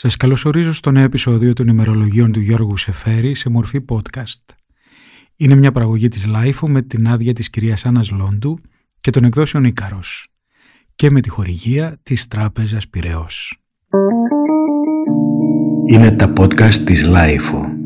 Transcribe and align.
Σας 0.00 0.16
καλωσορίζω 0.16 0.72
στο 0.72 0.90
νέο 0.90 1.04
επεισόδιο 1.04 1.52
των 1.52 1.68
ημερολογίων 1.68 2.32
του 2.32 2.40
Γιώργου 2.40 2.76
Σεφέρη 2.76 3.34
σε 3.34 3.50
μορφή 3.50 3.84
podcast. 3.88 4.54
Είναι 5.36 5.54
μια 5.54 5.72
παραγωγή 5.72 6.08
της 6.08 6.26
LiFO 6.26 6.68
με 6.68 6.82
την 6.82 7.08
άδεια 7.08 7.32
της 7.32 7.50
κυρίας 7.50 7.86
Άννας 7.86 8.10
Λόντου 8.10 8.58
και 9.00 9.10
των 9.10 9.24
εκδόσεων 9.24 9.64
Ίκαρος 9.64 10.26
και 10.94 11.10
με 11.10 11.20
τη 11.20 11.28
χορηγία 11.28 11.98
της 12.02 12.28
Τράπεζας 12.28 12.88
Πυραιός. 12.88 13.58
Είναι 15.86 16.10
τα 16.10 16.32
podcast 16.36 16.74
της 16.74 17.06
LiFO. 17.06 17.77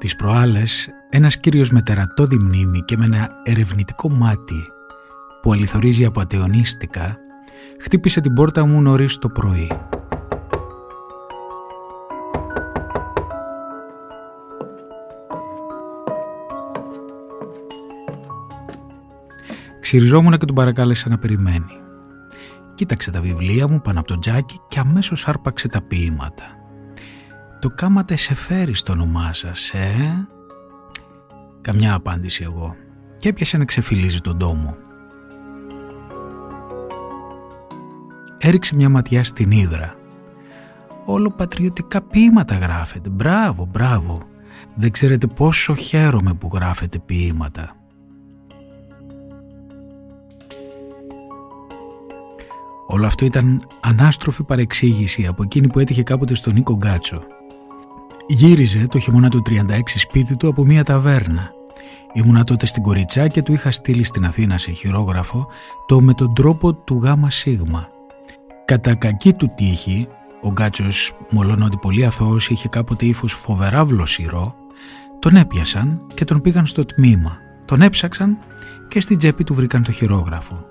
Τις 0.00 0.16
προάλλες, 0.16 0.88
ένας 1.08 1.40
κύριος 1.40 1.70
με 1.70 1.82
τερατώδη 1.82 2.38
μνήμη 2.38 2.80
και 2.80 2.96
με 2.96 3.04
ένα 3.04 3.28
ερευνητικό 3.42 4.10
μάτι 4.10 4.62
που 5.42 5.52
αληθορίζει 5.52 6.04
από 6.04 6.20
ατεωνίστικα, 6.20 7.16
χτύπησε 7.80 8.20
την 8.20 8.34
πόρτα 8.34 8.66
μου 8.66 8.80
νωρίς 8.82 9.18
το 9.18 9.28
πρωί. 9.28 9.70
Ξυριζόμουν 19.80 20.38
και 20.38 20.44
τον 20.44 20.54
παρακάλεσα 20.54 21.08
να 21.08 21.18
περιμένει. 21.18 21.80
Κοίταξε 22.74 23.10
τα 23.10 23.20
βιβλία 23.20 23.68
μου 23.68 23.80
πάνω 23.80 23.98
από 23.98 24.08
το 24.08 24.18
τζάκι 24.18 24.60
και 24.68 24.78
αμέσως 24.78 25.28
άρπαξε 25.28 25.68
τα 25.68 25.82
ποίηματα. 25.82 26.59
Το 27.60 27.70
κάματε 27.70 28.16
σε 28.16 28.34
φέρει 28.34 28.74
στο 28.74 28.92
όνομά 28.92 29.32
σας, 29.32 29.70
ε; 29.74 30.28
Καμιά 31.60 31.94
απάντηση 31.94 32.42
εγώ. 32.42 32.76
Και 33.18 33.28
έπιασε 33.28 33.56
να 33.56 33.64
ξεφυλίζει 33.64 34.20
τον 34.20 34.38
τόμο. 34.38 34.76
Έριξε 38.38 38.74
μια 38.74 38.88
ματιά 38.88 39.24
στην 39.24 39.50
ύδρα. 39.50 39.94
Όλο 41.04 41.30
πατριωτικά 41.30 42.02
ποίηματα 42.02 42.54
γράφετε. 42.54 43.08
Μπράβο, 43.08 43.66
μπράβο. 43.70 44.20
Δεν 44.76 44.90
ξέρετε 44.90 45.26
πόσο 45.26 45.74
χαίρομαι 45.74 46.34
που 46.34 46.50
γράφετε 46.52 46.98
ποίηματα. 46.98 47.74
Όλο 52.86 53.06
αυτό 53.06 53.24
ήταν 53.24 53.66
ανάστροφη 53.80 54.42
παρεξήγηση 54.42 55.26
από 55.26 55.42
εκείνη 55.42 55.68
που 55.68 55.78
έτυχε 55.78 56.02
κάποτε 56.02 56.34
στον 56.34 56.52
Νίκο 56.52 56.74
Γκάτσο. 56.74 57.22
Γύριζε 58.32 58.86
το 58.86 58.98
χειμώνα 58.98 59.28
του 59.28 59.42
36 59.48 59.80
σπίτι 59.84 60.36
του 60.36 60.48
από 60.48 60.64
μια 60.64 60.84
ταβέρνα. 60.84 61.50
Ήμουνα 62.12 62.44
τότε 62.44 62.66
στην 62.66 62.82
Κοριτσά 62.82 63.28
και 63.28 63.42
του 63.42 63.52
είχα 63.52 63.70
στείλει 63.70 64.04
στην 64.04 64.24
Αθήνα 64.24 64.58
σε 64.58 64.70
χειρόγραφο 64.70 65.46
το 65.86 66.00
με 66.00 66.14
τον 66.14 66.34
τρόπο 66.34 66.74
του 66.74 67.00
γάμα 67.02 67.30
σίγμα. 67.30 67.88
Κατά 68.64 68.94
κακή 68.94 69.32
του 69.32 69.52
τύχη, 69.56 70.06
ο 70.42 70.50
Γκάτσος, 70.50 71.12
μολόν 71.30 71.62
ότι 71.62 71.76
πολύ 71.76 72.04
αθώος 72.06 72.48
είχε 72.48 72.68
κάποτε 72.68 73.06
ύφος 73.06 73.32
φοβερά 73.32 73.84
βλοσιρό, 73.84 74.54
τον 75.18 75.36
έπιασαν 75.36 76.06
και 76.14 76.24
τον 76.24 76.40
πήγαν 76.40 76.66
στο 76.66 76.84
τμήμα. 76.84 77.38
Τον 77.64 77.82
έψαξαν 77.82 78.38
και 78.88 79.00
στην 79.00 79.18
τσέπη 79.18 79.44
του 79.44 79.54
βρήκαν 79.54 79.82
το 79.82 79.92
χειρόγραφο. 79.92 80.66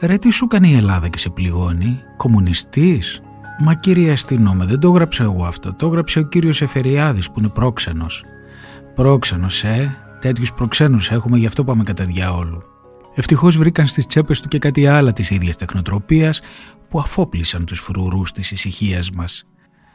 «Ρε 0.00 0.18
τι 0.18 0.30
σου 0.30 0.46
κάνει 0.46 0.70
η 0.70 0.76
Ελλάδα 0.76 1.08
και 1.08 1.18
σε 1.18 1.28
πληγώνει, 1.28 2.00
κομμουνιστής» 2.16 3.22
Μα 3.58 3.74
κύριε 3.74 4.12
αστυνόμε, 4.12 4.64
δεν 4.64 4.80
το 4.80 4.88
έγραψα 4.88 5.24
εγώ 5.24 5.44
αυτό. 5.44 5.74
Το 5.74 5.86
έγραψε 5.86 6.18
ο 6.18 6.22
κύριος 6.22 6.62
Εφεριάδης 6.62 7.30
που 7.30 7.38
είναι 7.38 7.48
πρόξενος. 7.48 8.24
Πρόξενος, 8.94 9.64
ε. 9.64 9.96
Τέτοιους 10.20 10.52
προξένους 10.52 11.10
έχουμε, 11.10 11.38
γι' 11.38 11.46
αυτό 11.46 11.64
πάμε 11.64 11.82
κατά 11.82 12.04
διαόλου. 12.04 12.62
Ευτυχώς 13.14 13.56
βρήκαν 13.56 13.86
στις 13.86 14.06
τσέπες 14.06 14.40
του 14.40 14.48
και 14.48 14.58
κάτι 14.58 14.86
άλλα 14.86 15.12
της 15.12 15.30
ίδιας 15.30 15.56
τεχνοτροπίας 15.56 16.40
που 16.88 17.00
αφόπλησαν 17.00 17.64
τους 17.64 17.80
φρουρούς 17.80 18.32
της 18.32 18.50
ησυχίας 18.50 19.10
μας. 19.10 19.44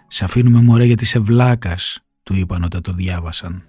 «Σ' 0.08 0.22
αφήνουμε 0.22 0.62
μωρέ 0.62 0.84
γιατί 0.84 1.06
σε 1.06 1.20
βλάκας», 1.20 2.00
του 2.24 2.36
είπαν 2.36 2.64
όταν 2.64 2.82
το 2.82 2.92
διάβασαν. 2.92 3.64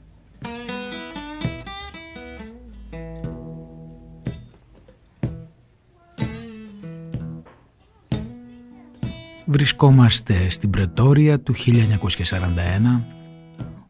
Βρισκόμαστε 9.53 10.49
στην 10.49 10.71
Πρετόρια 10.71 11.41
του 11.41 11.55
1941. 11.55 13.03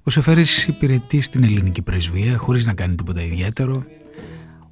Ο 0.02 0.10
Σεφέρης 0.10 0.66
υπηρετεί 0.66 1.20
στην 1.20 1.44
ελληνική 1.44 1.82
πρεσβεία 1.82 2.36
χωρίς 2.36 2.66
να 2.66 2.74
κάνει 2.74 2.94
τίποτα 2.94 3.22
ιδιαίτερο, 3.22 3.84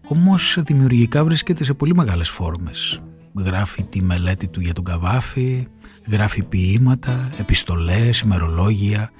όμως 0.08 0.58
δημιουργικά 0.60 1.24
βρίσκεται 1.24 1.64
σε 1.64 1.74
πολύ 1.74 1.94
μεγάλες 1.94 2.28
φόρμες. 2.28 3.00
Γράφει 3.34 3.82
τη 3.82 4.02
μελέτη 4.02 4.48
του 4.48 4.60
για 4.60 4.72
τον 4.72 4.84
Καβάφη, 4.84 5.66
γράφει 6.06 6.42
ποίηματα, 6.42 7.30
επιστολές, 7.38 8.20
ημερολόγια, 8.20 9.10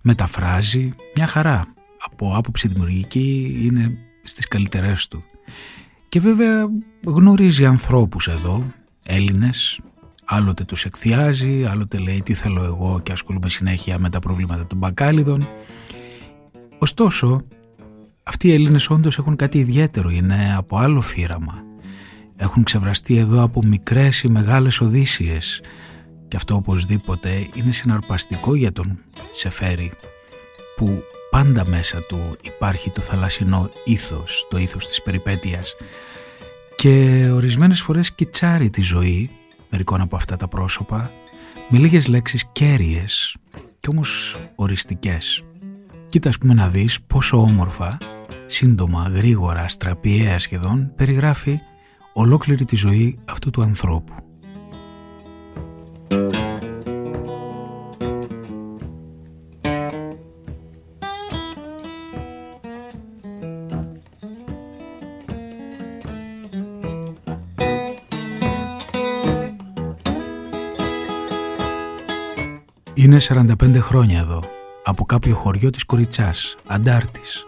μεταφράζει, 0.00 0.90
μια 1.14 1.26
χαρά. 1.26 1.64
Από 2.04 2.36
άποψη 2.36 2.68
δημιουργική 2.68 3.58
είναι 3.62 3.98
στις 4.22 4.48
καλύτερές 4.48 5.08
του. 5.08 5.20
Και 6.08 6.20
βέβαια 6.20 6.66
γνωρίζει 7.04 7.66
ανθρώπους 7.66 8.28
εδώ, 8.28 8.66
Έλληνες, 9.06 9.80
Άλλοτε 10.24 10.64
τους 10.64 10.84
εκθιάζει, 10.84 11.64
άλλοτε 11.64 11.98
λέει 11.98 12.22
τι 12.22 12.34
θέλω 12.34 12.64
εγώ 12.64 13.00
και 13.02 13.12
ασχολούμαι 13.12 13.48
συνέχεια 13.48 13.98
με 13.98 14.08
τα 14.08 14.18
προβλήματα 14.18 14.66
των 14.66 14.78
μπακάλιδων. 14.78 15.48
Ωστόσο, 16.78 17.40
αυτοί 18.22 18.48
οι 18.48 18.52
Έλληνες 18.52 18.90
όντως 18.90 19.18
έχουν 19.18 19.36
κάτι 19.36 19.58
ιδιαίτερο, 19.58 20.10
είναι 20.10 20.54
από 20.56 20.76
άλλο 20.76 21.00
φύραμα. 21.00 21.62
Έχουν 22.36 22.62
ξεβραστεί 22.62 23.16
εδώ 23.16 23.42
από 23.42 23.60
μικρές 23.66 24.22
ή 24.22 24.28
μεγάλες 24.28 24.80
οδύσσιες 24.80 25.62
και 26.28 26.36
αυτό 26.36 26.54
οπωσδήποτε 26.54 27.48
είναι 27.54 27.70
συναρπαστικό 27.70 28.54
για 28.54 28.72
τον 28.72 28.98
Σεφέρη 29.32 29.92
που 30.76 31.02
πάντα 31.30 31.66
μέσα 31.68 32.02
του 32.02 32.36
υπάρχει 32.42 32.90
το 32.90 33.00
θαλασσινό 33.00 33.70
ήθος, 33.84 34.46
το 34.50 34.58
ήθος 34.58 34.86
της 34.86 35.02
περιπέτειας 35.02 35.74
και 36.76 37.26
ορισμένες 37.32 37.80
φορές 37.80 38.12
κιτσάρει 38.12 38.70
τη 38.70 38.82
ζωή 38.82 39.30
μερικών 39.74 40.00
από 40.00 40.16
αυτά 40.16 40.36
τα 40.36 40.48
πρόσωπα 40.48 41.10
με 41.68 41.78
λίγες 41.78 42.06
λέξεις 42.06 42.44
κέρυες 42.52 43.36
και 43.78 43.88
όμως 43.92 44.38
οριστικές. 44.54 45.42
Κοίτα 46.08 46.28
ας 46.28 46.38
πούμε 46.38 46.54
να 46.54 46.68
δεις 46.68 47.02
πόσο 47.02 47.36
όμορφα, 47.36 47.98
σύντομα, 48.46 49.10
γρήγορα, 49.14 49.60
αστραπιαία 49.60 50.38
σχεδόν 50.38 50.92
περιγράφει 50.96 51.58
ολόκληρη 52.12 52.64
τη 52.64 52.76
ζωή 52.76 53.18
αυτού 53.26 53.50
του 53.50 53.62
ανθρώπου. 53.62 54.14
Είναι 73.14 73.22
45 73.60 73.78
χρόνια 73.80 74.18
εδώ, 74.18 74.42
από 74.84 75.04
κάποιο 75.04 75.34
χωριό 75.34 75.70
της 75.70 75.84
Κοριτσάς, 75.84 76.56
Αντάρτης. 76.66 77.44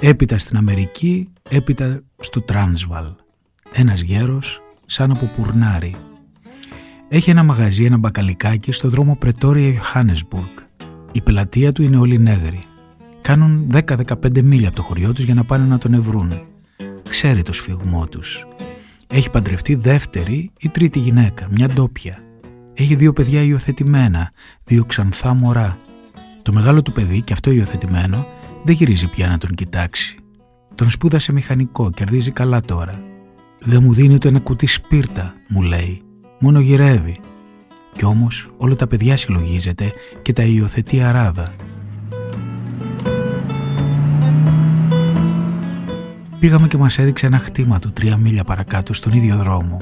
Έπειτα 0.00 0.38
στην 0.38 0.56
Αμερική, 0.56 1.28
έπειτα 1.50 2.00
στο 2.20 2.40
Τράνσβαλ. 2.40 3.04
Ένας 3.72 4.00
γέρος, 4.00 4.60
σαν 4.86 5.10
από 5.10 5.30
πουρνάρι. 5.36 5.94
Έχει 7.08 7.30
ένα 7.30 7.42
μαγαζί, 7.42 7.84
ένα 7.84 7.96
μπακαλικάκι 7.96 8.72
στο 8.72 8.88
δρόμο 8.88 9.16
Πρετόρια 9.16 9.72
Ιωάννεσμπουργκ. 9.72 10.58
Η 11.12 11.20
πελατεία 11.20 11.72
του 11.72 11.82
είναι 11.82 11.96
όλοι 11.96 12.18
νέγροι. 12.18 12.62
Κάνουν 13.20 13.66
10-15 13.72 14.42
μίλια 14.42 14.68
από 14.68 14.76
το 14.76 14.82
χωριό 14.82 15.12
τους 15.12 15.24
για 15.24 15.34
να 15.34 15.44
πάνε 15.44 15.64
να 15.64 15.78
τον 15.78 15.94
ευρούν. 15.94 16.42
Ξέρει 17.08 17.42
το 17.42 17.52
σφιγμό 17.52 18.06
τους. 18.06 18.46
Έχει 19.06 19.30
παντρευτεί 19.30 19.74
δεύτερη 19.74 20.50
ή 20.60 20.68
τρίτη 20.68 20.98
γυναίκα, 20.98 21.48
μια 21.50 21.68
ντόπια. 21.68 22.31
Έχει 22.74 22.94
δύο 22.94 23.12
παιδιά 23.12 23.42
υιοθετημένα, 23.42 24.32
δύο 24.64 24.84
ξανθά 24.84 25.34
μωρά. 25.34 25.76
Το 26.42 26.52
μεγάλο 26.52 26.82
του 26.82 26.92
παιδί, 26.92 27.22
και 27.22 27.32
αυτό 27.32 27.50
υιοθετημένο, 27.50 28.26
δεν 28.64 28.74
γυρίζει 28.74 29.10
πια 29.10 29.28
να 29.28 29.38
τον 29.38 29.50
κοιτάξει. 29.50 30.16
Τον 30.74 30.90
σπούδασε 30.90 31.32
μηχανικό, 31.32 31.90
κερδίζει 31.90 32.30
καλά 32.30 32.60
τώρα. 32.60 33.02
Δεν 33.58 33.82
μου 33.82 33.94
δίνει 33.94 34.18
το 34.18 34.28
ένα 34.28 34.40
κουτί 34.40 34.66
σπίρτα, 34.66 35.34
μου 35.48 35.62
λέει. 35.62 36.02
Μόνο 36.40 36.60
γυρεύει. 36.60 37.20
Κι 37.96 38.04
όμως 38.04 38.50
όλα 38.56 38.74
τα 38.76 38.86
παιδιά 38.86 39.16
συλλογίζεται 39.16 39.92
και 40.22 40.32
τα 40.32 40.42
υιοθετεί 40.42 41.00
αράδα. 41.00 41.54
Πήγαμε 46.38 46.68
και 46.68 46.76
μας 46.76 46.98
έδειξε 46.98 47.26
ένα 47.26 47.38
χτήμα 47.38 47.78
του 47.78 47.92
τρία 47.92 48.16
μίλια 48.16 48.44
παρακάτω 48.44 48.92
στον 48.92 49.12
ίδιο 49.12 49.36
δρόμο. 49.36 49.76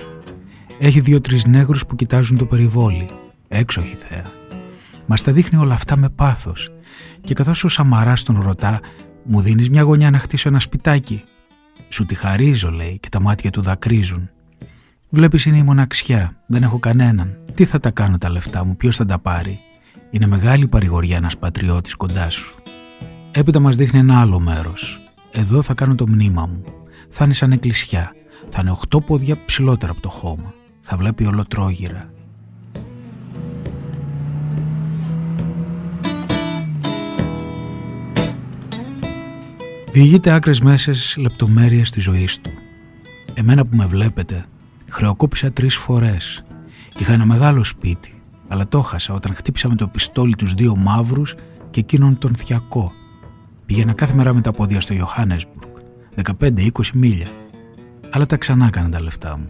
Έχει 0.83 1.01
δύο-τρεις 1.01 1.47
νέγρους 1.47 1.87
που 1.87 1.95
κοιτάζουν 1.95 2.37
το 2.39 2.47
περιβόλι. 2.47 3.09
Έξοχη 3.49 3.95
θέα. 3.95 4.25
Μας 5.07 5.23
τα 5.23 5.33
δείχνει 5.33 5.59
όλα 5.59 5.75
αυτά 5.75 5.97
με 5.97 6.09
πάθος. 6.09 6.69
Και 7.21 7.35
καθώς 7.35 7.65
ο 7.65 7.69
Σαμαράς 7.69 8.23
τον 8.23 8.41
ρωτά, 8.41 8.81
μου 9.25 9.41
δίνεις 9.41 9.71
μια 9.71 9.83
γωνιά 9.83 10.11
να 10.11 10.19
χτίσω 10.19 10.49
ένα 10.49 10.59
σπιτάκι; 10.59 11.23
Σου 11.89 12.07
τη 12.07 12.15
χαρίζω 12.15 12.71
λέει 12.71 12.99
και 13.01 13.09
τα 13.09 13.21
μάτια 13.21 13.51
του 13.51 13.63
δακρύζουν. 13.63 14.31
Βλέπεις 15.09 15.45
είναι 15.45 15.59
η 15.59 15.63
μοναξιά, 15.63 16.43
δεν 16.47 16.63
έχω 16.63 16.79
κανέναν. 16.79 17.39
Τι 17.55 17.65
θα 17.65 17.81
τα 17.81 17.91
κάνω 17.91 18.19
τα 18.19 18.31
λεφτά 18.31 18.65
μου, 18.65 18.77
ποιος 18.77 18.97
θα 18.97 19.05
τα 19.05 19.19
πάρει; 19.19 19.61
Είναι 20.11 20.27
μεγάλη 20.27 20.69
παρηγοριά 20.69 21.17
ένας 21.17 21.39
πατριώτης 21.39 21.95
κοντά 21.95 22.31
σου. 22.31 22.55
Έπειτα 23.31 23.61
μας 23.61 23.77
δείχνει 23.77 23.99
ένα 23.99 24.21
άλλο 24.21 24.41
μέρος. 24.41 25.01
Εδώ 25.33 25.63
θα 25.63 25.75
κάνω 25.75 25.95
το 25.95 26.05
μνήμα 26.09 26.47
μου. 26.47 26.65
Θα 27.11 27.25
είναι 27.25 27.35
σαν 27.35 27.53
εκκλησιά. 27.53 28.13
Θα 28.49 28.59
είναι 28.61 28.71
οχτώ 28.71 29.01
πόδια 29.01 29.37
ψηλότερα 29.47 29.93
από 29.93 30.01
το 30.01 30.09
χώμα. 30.09 30.55
Θα 30.93 30.99
βλέπει 30.99 31.27
ολοτρόγυρα. 31.27 32.11
Διηγείται 39.93 40.31
άκρες 40.31 40.61
μέσες 40.61 41.17
λεπτομέρειες 41.19 41.91
της 41.91 42.03
ζωής 42.03 42.41
του. 42.41 42.51
Εμένα 43.35 43.67
που 43.67 43.77
με 43.77 43.87
βλέπετε, 43.87 44.45
χρεοκόπησα 44.89 45.53
τρεις 45.53 45.77
φορές. 45.77 46.45
Είχα 46.99 47.13
ένα 47.13 47.27
μεγάλο 47.27 47.65
σπίτι, 47.65 48.23
αλλά 48.49 48.69
το 48.69 48.81
χάσα 48.81 49.15
όταν 49.15 49.35
χτύπησα 49.35 49.69
με 49.69 49.75
το 49.75 49.89
πιστόλι 49.89 50.37
τους 50.37 50.55
δύο 50.55 50.77
μαύρους 50.77 51.35
και 51.71 51.81
εκείνον 51.81 52.19
τον 52.19 52.35
θιακό. 52.35 52.93
Πήγαινα 53.67 53.93
κάθε 53.93 54.15
μέρα 54.15 54.35
με 54.35 54.41
τα 54.41 54.53
πόδια 54.53 54.81
στο 54.81 54.95
Johannesburg, 54.95 55.83
15-20 56.39 56.69
μίλια, 56.95 57.29
αλλά 58.11 58.27
τα 58.27 58.37
ξανά 58.37 58.67
έκανα 58.67 58.89
τα 58.89 59.01
λεφτά 59.03 59.39
μου. 59.39 59.49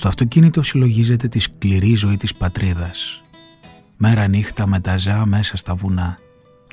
Στο 0.00 0.08
αυτοκίνητο 0.08 0.62
συλλογίζεται 0.62 1.28
τη 1.28 1.38
σκληρή 1.38 1.94
ζωή 1.94 2.16
της 2.16 2.34
πατρίδας. 2.34 3.22
Μέρα 3.96 4.28
νύχτα 4.28 4.66
με 4.66 4.80
τα 4.80 4.96
ζά 4.96 5.26
μέσα 5.26 5.56
στα 5.56 5.74
βουνά. 5.74 6.18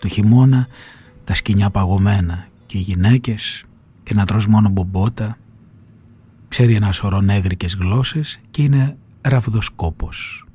Το 0.02 0.08
χειμώνα 0.08 0.68
τα 1.24 1.34
σκηνιά 1.34 1.70
παγωμένα 1.70 2.48
και 2.66 2.78
οι 2.78 2.82
γυναίκες 2.82 3.64
και 4.04 4.14
να 4.14 4.26
τρως 4.26 4.48
μόνο 4.48 4.70
μπομπότα. 4.70 5.38
Ξέρει 6.48 6.76
ένα 6.76 6.92
σωρό 6.92 7.22
νέγρικες 7.22 7.76
γλώσσες 7.76 8.40
και 8.50 8.64
είναι 8.64 8.98
ραβδοσκόπος. 9.22 10.46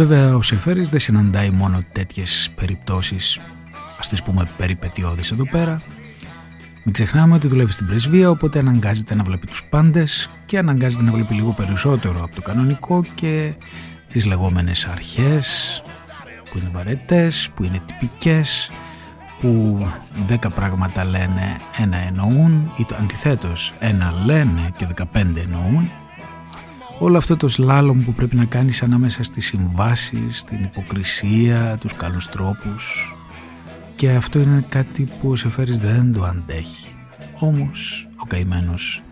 Βέβαια 0.00 0.36
ο 0.36 0.42
Σεφέρης 0.42 0.88
δεν 0.88 1.00
συναντάει 1.00 1.50
μόνο 1.50 1.78
τέτοιες 1.92 2.50
περιπτώσεις. 2.54 3.38
Ας 3.98 4.08
τις 4.08 4.22
πούμε 4.22 4.48
περιπετειώδεις 4.56 5.30
εδώ 5.30 5.46
πέρα. 5.50 5.82
Μην 6.84 6.94
ξεχνάμε 6.94 7.34
ότι 7.34 7.46
δουλεύει 7.48 7.72
στην 7.72 7.86
πρεσβεία 7.86 8.30
οπότε 8.30 8.58
αναγκάζεται 8.58 9.14
να 9.14 9.22
βλέπει 9.22 9.46
τους 9.46 9.64
πάντες 9.64 10.30
και 10.46 10.58
αναγκάζεται 10.58 11.04
να 11.04 11.12
βλέπει 11.12 11.34
λίγο 11.34 11.52
περισσότερο 11.52 12.24
από 12.24 12.34
το 12.34 12.42
κανονικό 12.42 13.04
και 13.14 13.54
τις 14.08 14.26
λεγόμενες 14.26 14.86
αρχές 14.86 15.82
που 16.50 16.58
είναι 16.58 16.70
βαρετές, 16.72 17.50
που 17.54 17.64
είναι 17.64 17.80
τυπικές 17.86 18.70
που 19.40 19.78
δέκα 20.26 20.50
πράγματα 20.50 21.04
λένε 21.04 21.56
ένα 21.78 21.96
εννοούν 21.96 22.72
ή 22.76 22.84
το 22.84 22.96
αντιθέτως 23.00 23.72
ένα 23.78 24.14
λένε 24.24 24.70
και 24.76 24.86
δεκαπέντε 24.86 25.40
εννοούν 25.40 25.90
όλο 27.02 27.18
αυτό 27.18 27.36
το 27.36 27.48
σλάλομ 27.48 28.02
που 28.02 28.12
πρέπει 28.14 28.36
να 28.36 28.44
κάνεις 28.44 28.82
ανάμεσα 28.82 29.22
στις 29.22 29.46
συμβάσεις, 29.46 30.44
την 30.44 30.58
υποκρισία, 30.60 31.76
τους 31.80 31.94
καλούς 31.94 32.28
τρόπους 32.28 33.14
και 33.96 34.10
αυτό 34.10 34.38
είναι 34.38 34.64
κάτι 34.68 35.08
που 35.20 35.30
ο 35.30 35.36
Σεφέρης 35.36 35.78
δεν 35.78 36.12
το 36.12 36.24
αντέχει. 36.24 36.94
Όμως 37.38 38.08
ο 38.16 38.24
καημένος 38.26 39.02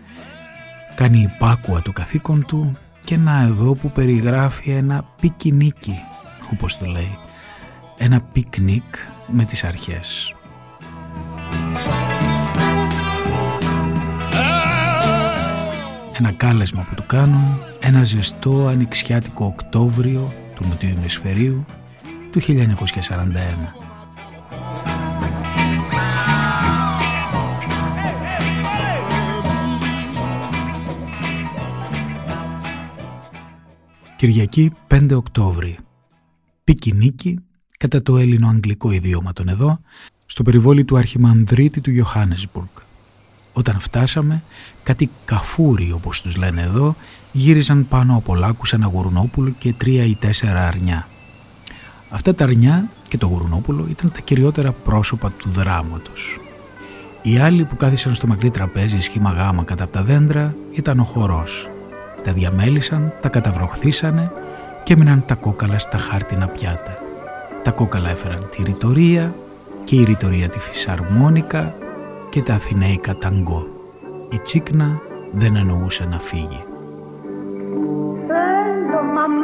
κάνει 0.95 1.21
υπάκουα 1.21 1.81
το 1.81 1.91
καθήκον 1.91 2.45
του 2.45 2.77
και 3.03 3.17
να 3.17 3.41
εδώ 3.41 3.73
που 3.73 3.91
περιγράφει 3.91 4.71
ένα 4.71 5.05
πικινίκι 5.21 5.99
όπως 6.53 6.77
το 6.77 6.85
λέει 6.85 7.17
ένα 7.97 8.21
πικνίκ 8.21 8.95
με 9.27 9.43
τις 9.45 9.63
αρχές. 9.63 10.35
Ένα 16.21 16.31
κάλεσμα 16.31 16.85
που 16.89 16.95
του 16.95 17.03
κάνουν 17.05 17.59
ένα 17.79 18.03
ζεστό 18.03 18.67
ανοιξιάτικο 18.67 19.45
Οκτώβριο 19.45 20.33
του 20.55 20.65
Νοτιού 20.67 20.89
Ημισφαιρίου 20.89 21.65
του 22.31 22.41
1941. 22.41 22.53
Κυριακή 34.15 34.71
5 34.87 35.11
Οκτώβρη. 35.13 35.77
Πικινίκη 36.63 37.39
κατά 37.77 38.01
το 38.01 38.17
έλληνο-αγγλικό 38.17 38.91
ιδίωμα 38.91 39.33
των 39.33 39.47
εδώ, 39.47 39.77
στο 40.25 40.43
περιβόλι 40.43 40.85
του 40.85 40.97
Αρχιμανδρίτη 40.97 41.81
του 41.81 41.91
Ιωάννεσμπουργκ. 41.91 42.88
Όταν 43.53 43.79
φτάσαμε, 43.79 44.43
κάτι 44.83 45.09
καφούρι 45.25 45.91
όπως 45.91 46.21
τους 46.21 46.35
λένε 46.35 46.61
εδώ, 46.61 46.95
γύριζαν 47.31 47.87
πάνω 47.87 48.15
από 48.15 48.35
λάκους 48.35 48.73
ένα 48.73 48.87
γουρνόπουλο 48.87 49.49
και 49.57 49.73
τρία 49.73 50.03
ή 50.03 50.15
τέσσερα 50.15 50.67
αρνιά. 50.67 51.07
Αυτά 52.09 52.35
τα 52.35 52.43
αρνιά 52.43 52.89
και 53.07 53.17
το 53.17 53.27
γουρνόπουλο 53.27 53.87
ήταν 53.89 54.11
τα 54.11 54.19
κυριότερα 54.19 54.71
πρόσωπα 54.71 55.31
του 55.31 55.49
δράματος. 55.49 56.37
Οι 57.21 57.37
άλλοι 57.37 57.65
που 57.65 57.75
κάθισαν 57.75 58.15
στο 58.15 58.27
μακρύ 58.27 58.49
τραπέζι 58.49 58.99
σχήμα 58.99 59.31
γάμα 59.31 59.63
κατά 59.63 59.83
από 59.83 59.93
τα 59.93 60.03
δέντρα 60.03 60.53
ήταν 60.71 60.99
ο 60.99 61.03
χορός. 61.03 61.69
Τα 62.23 62.31
διαμέλισαν, 62.31 63.13
τα 63.21 63.29
καταβροχθήσανε 63.29 64.31
και 64.83 64.93
έμειναν 64.93 65.25
τα 65.25 65.35
κόκαλα 65.35 65.79
στα 65.79 65.97
χάρτινα 65.97 66.47
πιάτα. 66.47 66.97
Τα 67.63 67.71
κόκαλα 67.71 68.09
έφεραν 68.09 68.49
τη 68.49 68.63
ρητορία 68.63 69.35
και 69.83 69.95
η 69.95 70.03
ρητορία 70.03 70.49
τη 70.49 70.59
φυσαρμόνικα 70.59 71.75
και 72.29 72.41
τα 72.41 72.53
αθηναίικα 72.53 73.17
ταγκό. 73.17 73.67
Η 74.31 74.39
τσίκνα 74.39 75.01
δεν 75.31 75.55
εννοούσε 75.55 76.05
να 76.05 76.19
φύγει. 76.19 76.63
Yo 78.91 79.38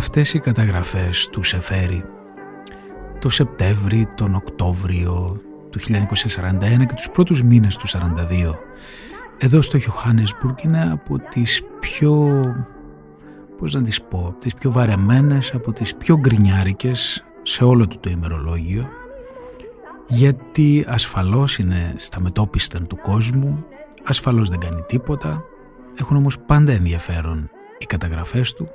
αυτές 0.00 0.34
οι 0.34 0.38
καταγραφές 0.38 1.28
του 1.28 1.42
Σεφέρη 1.42 2.04
το 3.18 3.28
Σεπτέμβρη, 3.30 4.06
τον 4.14 4.34
Οκτώβριο 4.34 5.40
του 5.70 5.78
1941 5.78 6.86
και 6.86 6.94
τους 6.94 7.10
πρώτους 7.10 7.42
μήνες 7.42 7.76
του 7.76 7.86
1942 7.86 8.54
εδώ 9.38 9.62
στο 9.62 9.78
Johannesburg 9.78 10.64
είναι 10.64 10.90
από 10.92 11.18
τις 11.18 11.62
πιο 11.80 12.42
πώς 13.58 13.74
να 13.74 13.82
τις 13.82 14.02
πω, 14.02 14.34
τις 14.38 14.54
πιο 14.54 14.70
βαρεμένες, 14.70 15.54
από 15.54 15.72
τις 15.72 15.96
πιο 15.96 16.18
γκρινιάρικες 16.18 17.24
σε 17.42 17.64
όλο 17.64 17.88
του 17.88 17.98
το 18.00 18.10
ημερολόγιο 18.10 18.88
γιατί 20.06 20.84
ασφαλώς 20.88 21.58
είναι 21.58 21.94
στα 21.96 22.20
μετόπιστα 22.20 22.82
του 22.82 22.98
κόσμου, 23.02 23.64
ασφαλώς 24.04 24.48
δεν 24.48 24.58
κάνει 24.58 24.82
τίποτα, 24.86 25.44
έχουν 25.98 26.16
όμως 26.16 26.38
πάντα 26.38 26.72
ενδιαφέρον 26.72 27.50
οι 27.78 27.84
καταγραφές 27.84 28.52
του. 28.52 28.68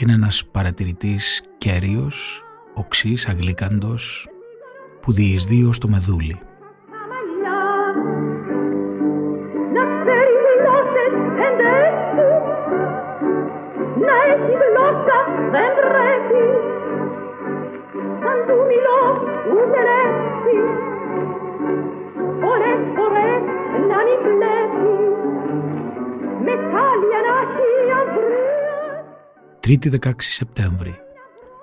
Είναι 0.00 0.12
ένας 0.12 0.44
παρατηρητής 0.50 1.42
κέριος, 1.58 2.42
οξύς, 2.74 3.28
αγλίκαντος, 3.28 4.28
που 5.00 5.12
διεισδύει 5.12 5.64
ως 5.68 5.78
το 5.78 5.88
μεδούλι. 5.88 6.40
Τρίτη 29.68 29.92
16 30.02 30.10
Σεπτέμβρη. 30.18 30.94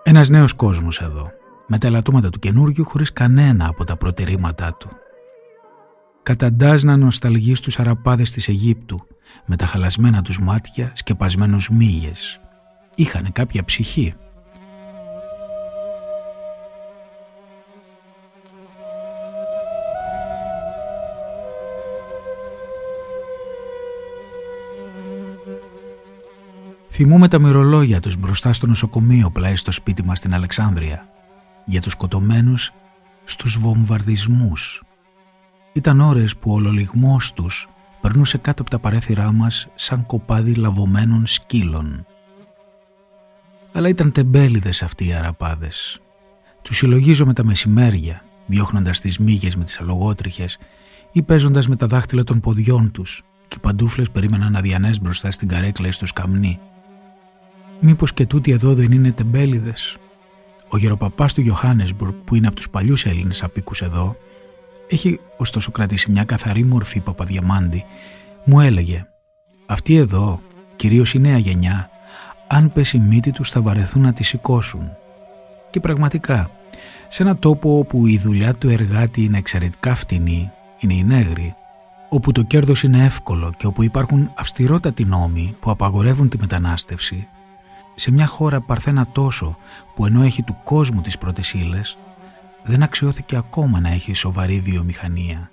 Ένας 0.03 0.29
νέος 0.29 0.53
κόσμος 0.53 1.01
εδώ, 1.01 1.29
με 1.67 1.77
τα 1.77 1.87
ελαττώματα 1.87 2.29
του 2.29 2.39
καινούργιου 2.39 2.85
χωρίς 2.85 3.13
κανένα 3.13 3.67
από 3.67 3.83
τα 3.83 3.97
προτερήματά 3.97 4.75
του. 4.79 4.89
Καταντάς 6.23 6.83
να 6.83 6.97
νοσταλγείς 6.97 7.57
στους 7.57 7.79
αραπάδες 7.79 8.31
της 8.31 8.47
Αιγύπτου, 8.47 8.97
με 9.45 9.55
τα 9.55 9.65
χαλασμένα 9.65 10.21
τους 10.21 10.39
μάτια 10.39 10.91
σκεπασμένους 10.95 11.69
μύγες. 11.69 12.39
Είχανε 12.95 13.29
κάποια 13.29 13.63
ψυχή. 13.63 14.13
Θυμούμε 26.97 27.27
τα 27.27 27.39
μυρολόγια 27.39 27.99
τους 27.99 28.17
μπροστά 28.17 28.53
στο 28.53 28.67
νοσοκομείο 28.67 29.31
πλάι 29.31 29.55
στο 29.55 29.71
σπίτι 29.71 30.03
μας 30.05 30.17
στην 30.17 30.33
Αλεξάνδρεια 30.33 31.07
για 31.65 31.81
τους 31.81 31.91
σκοτωμένους 31.91 32.71
στους 33.23 33.57
βομβαρδισμούς. 33.57 34.83
Ήταν 35.73 35.99
ώρες 36.01 36.35
που 36.37 36.51
ο 36.51 36.53
ολολιγμός 36.53 37.33
τους 37.33 37.67
περνούσε 38.01 38.37
κάτω 38.37 38.61
από 38.61 38.71
τα 38.71 38.79
παρέθυρά 38.79 39.31
μας 39.31 39.67
σαν 39.75 40.05
κοπάδι 40.05 40.53
λαβωμένων 40.53 41.27
σκύλων. 41.27 42.05
Αλλά 43.73 43.89
ήταν 43.89 44.11
τεμπέληδες 44.11 44.83
αυτοί 44.83 45.07
οι 45.07 45.13
αραπάδες. 45.13 46.01
Τους 46.61 46.77
συλλογίζω 46.77 47.25
με 47.25 47.33
τα 47.33 47.43
μεσημέρια, 47.43 48.21
διώχνοντας 48.45 48.99
τις 48.99 49.19
μύγες 49.19 49.55
με 49.55 49.63
τις 49.63 49.79
αλογότριχες 49.79 50.57
ή 51.11 51.21
παίζοντας 51.21 51.67
με 51.67 51.75
τα 51.75 51.87
δάχτυλα 51.87 52.23
των 52.23 52.39
ποδιών 52.39 52.91
τους 52.91 53.21
και 53.47 53.55
οι 53.57 53.61
παντούφλες 53.61 54.09
περίμεναν 54.09 54.55
αδιανές 54.55 55.01
μπροστά 55.01 55.31
στην 55.31 55.47
καρέκλα 55.47 55.87
ή 55.87 55.91
στο 55.91 56.05
σκαμνί 56.05 56.59
Μήπως 57.79 58.13
και 58.13 58.25
τούτοι 58.25 58.51
εδώ 58.51 58.73
δεν 58.73 58.91
είναι 58.91 59.11
τεμπέληδες; 59.11 59.97
Ο 60.69 60.77
γεροπαπάς 60.77 61.33
του 61.33 61.43
Johannesburg 61.43 62.15
που 62.25 62.35
είναι 62.35 62.47
από 62.47 62.55
τους 62.55 62.69
παλιούς 62.69 63.05
Έλληνες 63.05 63.43
απίκους 63.43 63.81
εδώ 63.81 64.15
έχει 64.87 65.19
ωστόσο 65.37 65.71
κρατήσει 65.71 66.11
μια 66.11 66.23
καθαρή 66.23 66.63
μορφή 66.63 66.99
παπαδιαμάντη 66.99 67.85
μου 68.45 68.59
έλεγε 68.59 69.07
«Αυτοί 69.65 69.95
εδώ, 69.95 70.41
κυρίως 70.75 71.13
η 71.13 71.19
νέα 71.19 71.37
γενιά, 71.37 71.89
αν 72.47 72.71
πέσει 72.73 72.97
μύτη 72.97 73.31
τους 73.31 73.49
θα 73.49 73.61
βαρεθούν 73.61 74.01
να 74.01 74.13
τη 74.13 74.23
σηκώσουν». 74.23 74.91
Και 75.69 75.79
πραγματικά, 75.79 76.49
σε 77.07 77.23
ένα 77.23 77.37
τόπο 77.37 77.77
όπου 77.77 78.07
η 78.07 78.17
δουλειά 78.17 78.53
του 78.53 78.69
εργάτη 78.69 79.23
είναι 79.23 79.37
εξαιρετικά 79.37 79.95
φτηνή, 79.95 80.51
είναι 80.79 80.93
η 80.93 81.03
νέγρη, 81.03 81.55
όπου 82.09 82.31
το 82.31 82.41
κέρδος 82.41 82.83
είναι 82.83 83.03
εύκολο 83.05 83.53
και 83.57 83.67
όπου 83.67 83.83
υπάρχουν 83.83 84.31
αυστηρότατοι 84.35 85.05
νόμοι 85.05 85.55
που 85.59 85.71
απαγορεύουν 85.71 86.29
τη 86.29 86.37
μετανάστευση, 86.37 87.27
σε 87.95 88.11
μια 88.11 88.25
χώρα 88.25 88.61
παρθένα 88.61 89.07
τόσο 89.11 89.53
που 89.95 90.05
ενώ 90.05 90.23
έχει 90.23 90.43
του 90.43 90.57
κόσμου 90.63 91.01
τις 91.01 91.17
πρώτες 91.17 91.53
ύλες, 91.53 91.97
δεν 92.63 92.83
αξιώθηκε 92.83 93.35
ακόμα 93.35 93.79
να 93.79 93.89
έχει 93.89 94.13
σοβαρή 94.13 94.59
βιομηχανία. 94.59 95.49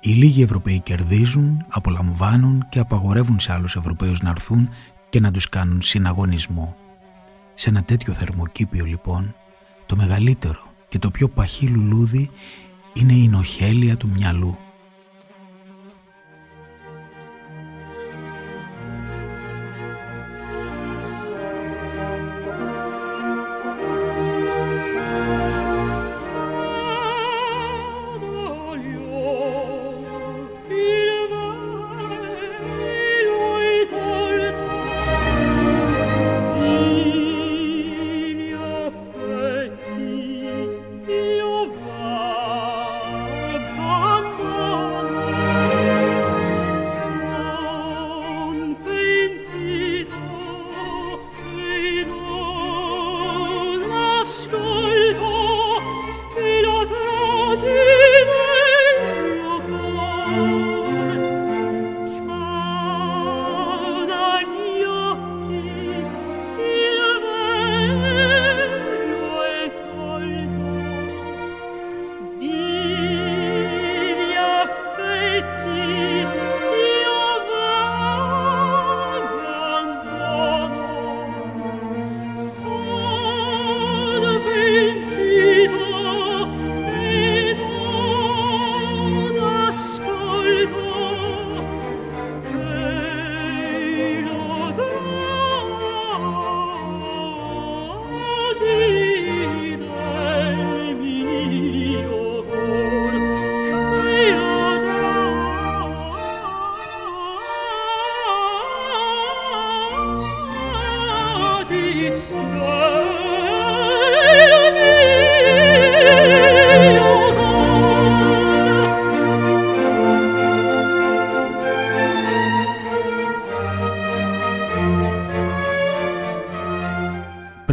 Οι 0.00 0.10
λίγοι 0.10 0.42
Ευρωπαίοι 0.42 0.80
κερδίζουν, 0.80 1.64
απολαμβάνουν 1.68 2.66
και 2.68 2.78
απαγορεύουν 2.78 3.40
σε 3.40 3.52
άλλους 3.52 3.76
Ευρωπαίους 3.76 4.20
να 4.20 4.30
έρθουν 4.30 4.68
και 5.08 5.20
να 5.20 5.30
τους 5.30 5.48
κάνουν 5.48 5.82
συναγωνισμό. 5.82 6.76
Σε 7.54 7.70
ένα 7.70 7.82
τέτοιο 7.82 8.12
θερμοκήπιο 8.12 8.84
λοιπόν, 8.84 9.34
το 9.86 9.96
μεγαλύτερο 9.96 10.66
και 10.88 10.98
το 10.98 11.10
πιο 11.10 11.28
παχύ 11.28 11.66
λουλούδι 11.66 12.30
είναι 12.92 13.12
η 13.12 13.28
νοχέλια 13.28 13.96
του 13.96 14.08
μυαλού. 14.08 14.58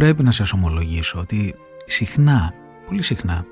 Πρέπει 0.04 0.22
να 0.22 0.30
σας 0.30 0.52
ομολογήσω 0.52 1.18
ότι 1.18 1.54
συχνά, 1.84 2.52
πολύ 2.86 3.02
συχνά, 3.02 3.44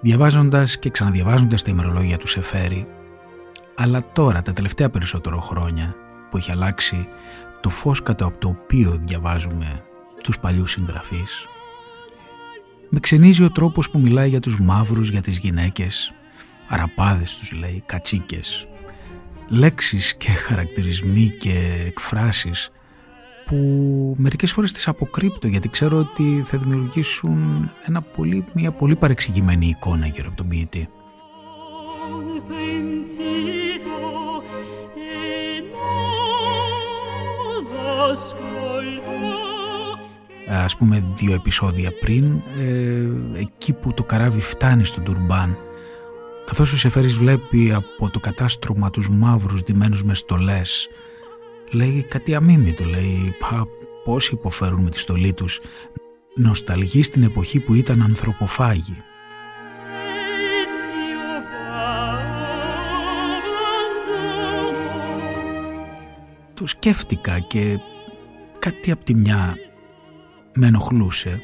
διαβάζοντας 0.00 0.78
και 0.78 0.90
ξαναδιαβάζοντας 0.90 1.62
τα 1.62 1.70
ημερολόγια 1.70 2.16
του 2.18 2.26
Σεφέρη, 2.26 2.86
αλλά 3.76 4.12
τώρα 4.12 4.42
τα 4.42 4.52
τελευταία 4.52 4.90
περισσότερο 4.90 5.40
χρόνια 5.40 5.94
που 6.30 6.36
έχει 6.36 6.50
αλλάξει 6.50 7.08
το 7.60 7.70
φως 7.70 8.02
κατά 8.02 8.24
από 8.24 8.38
το 8.38 8.48
οποίο 8.48 9.00
διαβάζουμε 9.04 9.84
τους 10.22 10.38
παλιούς 10.38 10.70
συγγραφείς. 10.70 11.46
Με 12.88 13.00
ξενίζει 13.00 13.42
ο 13.42 13.50
τρόπος 13.50 13.90
που 13.90 13.98
μιλάει 13.98 14.28
για 14.28 14.40
τους 14.40 14.60
μαύρους, 14.60 15.10
για 15.10 15.20
τις 15.20 15.38
γυναίκες, 15.38 16.14
αραπάδες 16.68 17.36
τους 17.36 17.52
λέει, 17.52 17.82
κατσίκες. 17.86 18.68
Λέξεις 19.48 20.16
και 20.16 20.30
χαρακτηρισμοί 20.30 21.30
και 21.30 21.84
εκφράσεις 21.86 22.70
που 23.46 24.14
μερικές 24.18 24.52
φορές 24.52 24.72
τις 24.72 24.88
αποκρύπτω 24.88 25.46
γιατί 25.46 25.68
ξέρω 25.68 25.98
ότι 25.98 26.42
θα 26.44 26.58
δημιουργήσουν 26.58 27.70
ένα 27.86 28.02
πολύ, 28.02 28.44
μια 28.54 28.72
πολύ 28.72 28.96
παρεξηγημένη 28.96 29.66
εικόνα 29.66 30.06
γύρω 30.06 30.26
από 30.28 30.36
τον 30.36 30.48
ποιητή. 30.48 30.88
ας 40.48 40.76
πούμε 40.76 41.06
δύο 41.14 41.34
επεισόδια 41.34 41.90
πριν 42.00 42.42
ε, 42.58 43.06
εκεί 43.38 43.72
που 43.72 43.94
το 43.94 44.04
καράβι 44.04 44.40
φτάνει 44.40 44.84
στον 44.84 45.04
Τουρμπάν 45.04 45.56
καθώς 46.46 46.72
ο 46.72 46.76
Σεφέρης 46.78 47.16
βλέπει 47.16 47.72
από 47.72 48.10
το 48.10 48.20
κατάστρωμα 48.20 48.90
τους 48.90 49.10
μαύρους 49.10 49.62
ντυμένους 49.62 50.04
με 50.04 50.14
στολές 50.14 50.88
λέει 51.76 52.04
κάτι 52.08 52.34
αμήμητο 52.34 52.84
λέει 52.84 53.34
πα, 53.38 53.66
πώς 54.04 54.30
υποφέρουν 54.30 54.82
με 54.82 54.90
τη 54.90 54.98
στολή 54.98 55.32
τους. 55.32 55.60
Νοσταλγεί 56.36 57.02
στην 57.02 57.22
εποχή 57.22 57.60
που 57.60 57.74
ήταν 57.74 58.02
ανθρωποφάγοι 58.02 58.96
το 66.56 66.66
σκέφτηκα 66.66 67.38
και 67.38 67.78
κάτι 68.58 68.90
από 68.90 69.04
τη 69.04 69.14
μια 69.14 69.56
με 70.54 70.66
ενοχλούσε, 70.66 71.42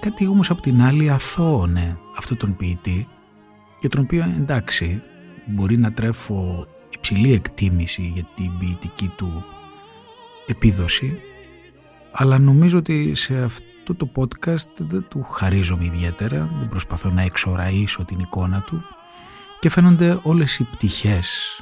κάτι 0.00 0.26
όμως 0.26 0.50
από 0.50 0.60
την 0.62 0.82
άλλη 0.82 1.10
αθώωνε 1.10 1.98
αυτό 2.16 2.36
τον 2.36 2.56
ποιητή 2.56 3.06
για 3.80 3.88
τον 3.88 4.00
οποίο 4.00 4.24
εντάξει 4.36 5.00
μπορεί 5.46 5.78
να 5.78 5.92
τρέφω 5.92 6.66
υψηλή 6.92 7.32
εκτίμηση 7.32 8.12
για 8.14 8.28
την 8.34 8.58
ποιητική 8.58 9.08
του 9.16 9.44
επίδοση 10.46 11.20
αλλά 12.12 12.38
νομίζω 12.38 12.78
ότι 12.78 13.14
σε 13.14 13.42
αυτό 13.42 13.94
το 13.94 14.10
podcast 14.16 14.70
δεν 14.78 15.06
του 15.08 15.22
χαρίζομαι 15.22 15.84
ιδιαίτερα, 15.84 16.50
δεν 16.58 16.68
προσπαθώ 16.68 17.10
να 17.10 17.22
εξοραίσω 17.22 18.04
την 18.04 18.18
εικόνα 18.18 18.60
του 18.60 18.82
και 19.58 19.68
φαίνονται 19.68 20.18
όλες 20.22 20.58
οι 20.58 20.64
πτυχές, 20.64 21.60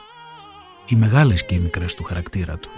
οι 0.87 0.97
μεγάλες 0.97 1.45
και 1.45 1.55
οι 1.55 1.61
μικρές 1.61 1.95
του 1.95 2.05
χαρακτήρα 2.05 2.59
του. 2.59 2.71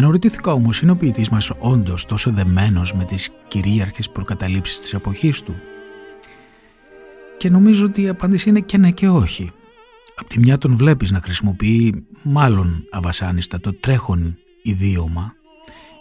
Αναρωτήθηκα 0.00 0.52
όμως, 0.52 0.80
είναι 0.80 0.90
ο 0.90 0.96
ποιητής 0.96 1.28
μας 1.28 1.50
όντως 1.58 2.04
τόσο 2.04 2.30
δεμένος 2.30 2.94
με 2.94 3.04
τις 3.04 3.30
κυρίαρχες 3.48 4.10
προκαταλήψεις 4.10 4.80
της 4.80 4.92
εποχής 4.92 5.42
του; 5.42 5.56
Και 7.36 7.50
νομίζω 7.50 7.84
ότι 7.84 8.02
η 8.02 8.08
απάντηση 8.08 8.48
είναι 8.48 8.60
και 8.60 8.78
ναι 8.78 8.90
και 8.90 9.08
όχι. 9.08 9.50
Απ' 10.16 10.28
τη 10.28 10.38
μια 10.38 10.58
τον 10.58 10.76
βλέπεις 10.76 11.10
να 11.10 11.20
χρησιμοποιεί 11.20 12.06
μάλλον 12.22 12.84
αβασάνιστα 12.90 13.60
το 13.60 13.74
τρέχον 13.74 14.36
ιδίωμα 14.62 15.32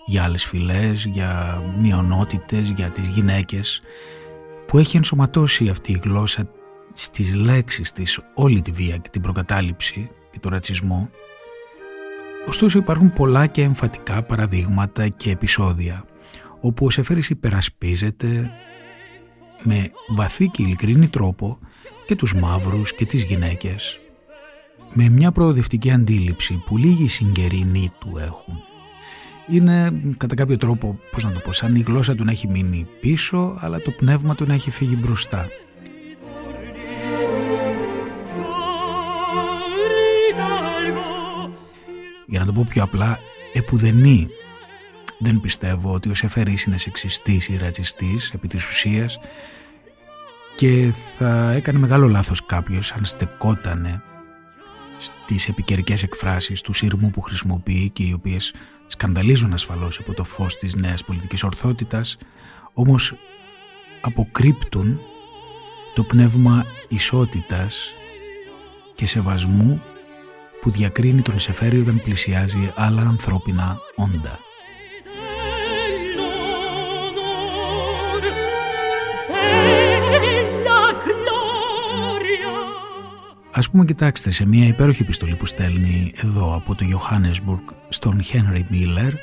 για 0.05 0.23
άλλες 0.23 0.45
φυλές, 0.45 1.05
για 1.05 1.62
μειονότητες, 1.79 2.69
για 2.69 2.89
τις 2.89 3.07
γυναίκες 3.07 3.81
που 4.67 4.77
έχει 4.77 4.97
ενσωματώσει 4.97 5.69
αυτή 5.69 5.91
η 5.91 6.01
γλώσσα 6.03 6.51
στις 6.91 7.35
λέξεις 7.35 7.91
της 7.91 8.19
όλη 8.35 8.62
τη 8.62 8.71
βία 8.71 8.97
και 8.97 9.09
την 9.09 9.21
προκατάληψη 9.21 10.09
και 10.31 10.39
τον 10.39 10.51
ρατσισμό 10.51 11.09
Ωστόσο 12.47 12.78
υπάρχουν 12.78 13.13
πολλά 13.13 13.47
και 13.47 13.62
εμφατικά 13.62 14.23
παραδείγματα 14.23 15.08
και 15.08 15.32
επεισόδια 15.32 16.04
όπου 16.62 16.86
ο 16.86 16.89
Σεφέρης 16.89 17.30
υπερασπίζεται 17.30 18.52
με 19.63 19.91
βαθύ 20.15 20.47
και 20.47 20.63
ειλικρινή 20.63 21.08
τρόπο 21.08 21.60
και 22.06 22.15
τους 22.15 22.36
μαύρους 22.36 22.93
και 22.93 23.06
τις 23.06 23.23
γυναίκες 23.23 23.99
με 24.93 25.10
μια 25.10 25.32
προοδευτική 25.32 25.91
αντίληψη 25.91 26.63
που 26.65 26.78
λίγοι 26.78 27.08
συγκερινοί 27.08 27.89
του 27.99 28.17
έχουν. 28.17 28.58
Είναι 29.47 30.02
κατά 30.17 30.36
κάποιο 30.36 30.58
τρόπο, 30.58 30.99
πώς 31.12 31.23
να 31.23 31.32
το 31.32 31.39
πω, 31.39 31.54
σαν 31.54 31.75
η 31.75 31.80
γλώσσα 31.80 32.15
του 32.15 32.23
να 32.23 32.32
έχει 32.32 32.47
μείνει 32.47 32.88
πίσω 32.99 33.58
αλλά 33.60 33.82
το 33.82 33.91
πνεύμα 33.91 34.36
του 34.36 34.45
να 34.45 34.54
έχει 34.54 34.71
φύγει 34.71 34.97
μπροστά. 34.99 35.47
Για 42.29 42.39
να 42.39 42.45
το 42.45 42.51
πω 42.51 42.65
πιο 42.69 42.83
απλά, 42.83 43.19
επουδενή. 43.53 44.27
Δεν 45.19 45.39
πιστεύω 45.39 45.93
ότι 45.93 46.09
ο 46.09 46.13
Σεφέρης 46.13 46.63
είναι 46.63 46.77
σεξιστής 46.77 47.47
ή 47.47 47.57
ρατσιστής 47.57 48.31
επί 48.31 48.47
της 48.47 48.69
ουσίας 48.69 49.17
και 50.55 50.93
θα 51.17 51.51
έκανε 51.51 51.79
μεγάλο 51.79 52.07
λάθος 52.07 52.45
κάποιος 52.45 52.91
αν 52.91 53.05
στεκότανε 53.05 54.01
στις 54.97 55.47
επικαιρικές 55.47 56.03
εκφράσεις 56.03 56.61
του 56.61 56.73
σύρμου 56.73 57.09
που 57.09 57.21
χρησιμοποιεί 57.21 57.89
και 57.89 58.03
οι 58.03 58.13
οποίες 58.13 58.53
σκανδαλίζουν 58.85 59.53
ασφαλώς 59.53 59.99
από 59.99 60.13
το 60.13 60.23
φως 60.23 60.55
της 60.55 60.75
νέας 60.75 61.03
πολιτικής 61.03 61.43
ορθότητας 61.43 62.17
όμως 62.73 63.13
αποκρύπτουν 64.01 64.99
το 65.93 66.03
πνεύμα 66.03 66.65
ισότητας 66.87 67.95
και 68.95 69.07
σεβασμού 69.07 69.81
που 70.61 70.69
διακρίνει 70.71 71.21
τον 71.21 71.39
Σεφέρι 71.39 71.79
όταν 71.79 72.01
πλησιάζει 72.01 72.71
άλλα 72.75 73.01
ανθρώπινα 73.01 73.77
όντα. 73.95 74.37
Ας 83.51 83.69
πούμε 83.69 83.85
κοιτάξτε 83.85 84.31
σε 84.31 84.45
μια 84.45 84.67
υπέροχη 84.67 85.01
επιστολή 85.01 85.35
που 85.35 85.45
στέλνει 85.45 86.11
εδώ 86.15 86.55
από 86.55 86.75
το 86.75 86.85
Johannesburg 86.85 87.73
στον 87.89 88.21
Henry 88.21 88.59
Miller 88.59 89.13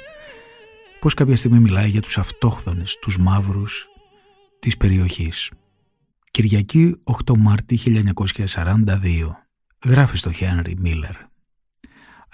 πως 1.01 1.15
κάποια 1.15 1.37
στιγμή 1.37 1.59
μιλάει 1.59 1.89
για 1.89 2.03
τους 2.03 2.19
αυτόχθονες, 2.19 2.99
τους 3.01 3.19
μαύρους 3.19 3.87
της 4.59 4.77
περιοχής. 4.77 5.51
Κυριακή 6.31 7.01
8 7.05 7.37
Μάρτη 7.37 7.77
1942 7.77 9.46
γράφει 9.87 10.17
στο 10.17 10.31
Henry 10.41 10.75
Miller 10.85 11.27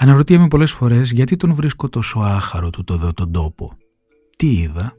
Αναρωτιέμαι 0.03 0.49
πολλές 0.49 0.73
φορές 0.73 1.11
γιατί 1.11 1.37
τον 1.37 1.55
βρίσκω 1.55 1.89
τόσο 1.89 2.19
άχαρο 2.21 2.71
του 2.71 2.85
το 2.85 2.97
δω 2.97 3.13
τον 3.13 3.33
τόπο. 3.33 3.77
Τι 4.37 4.53
είδα, 4.53 4.93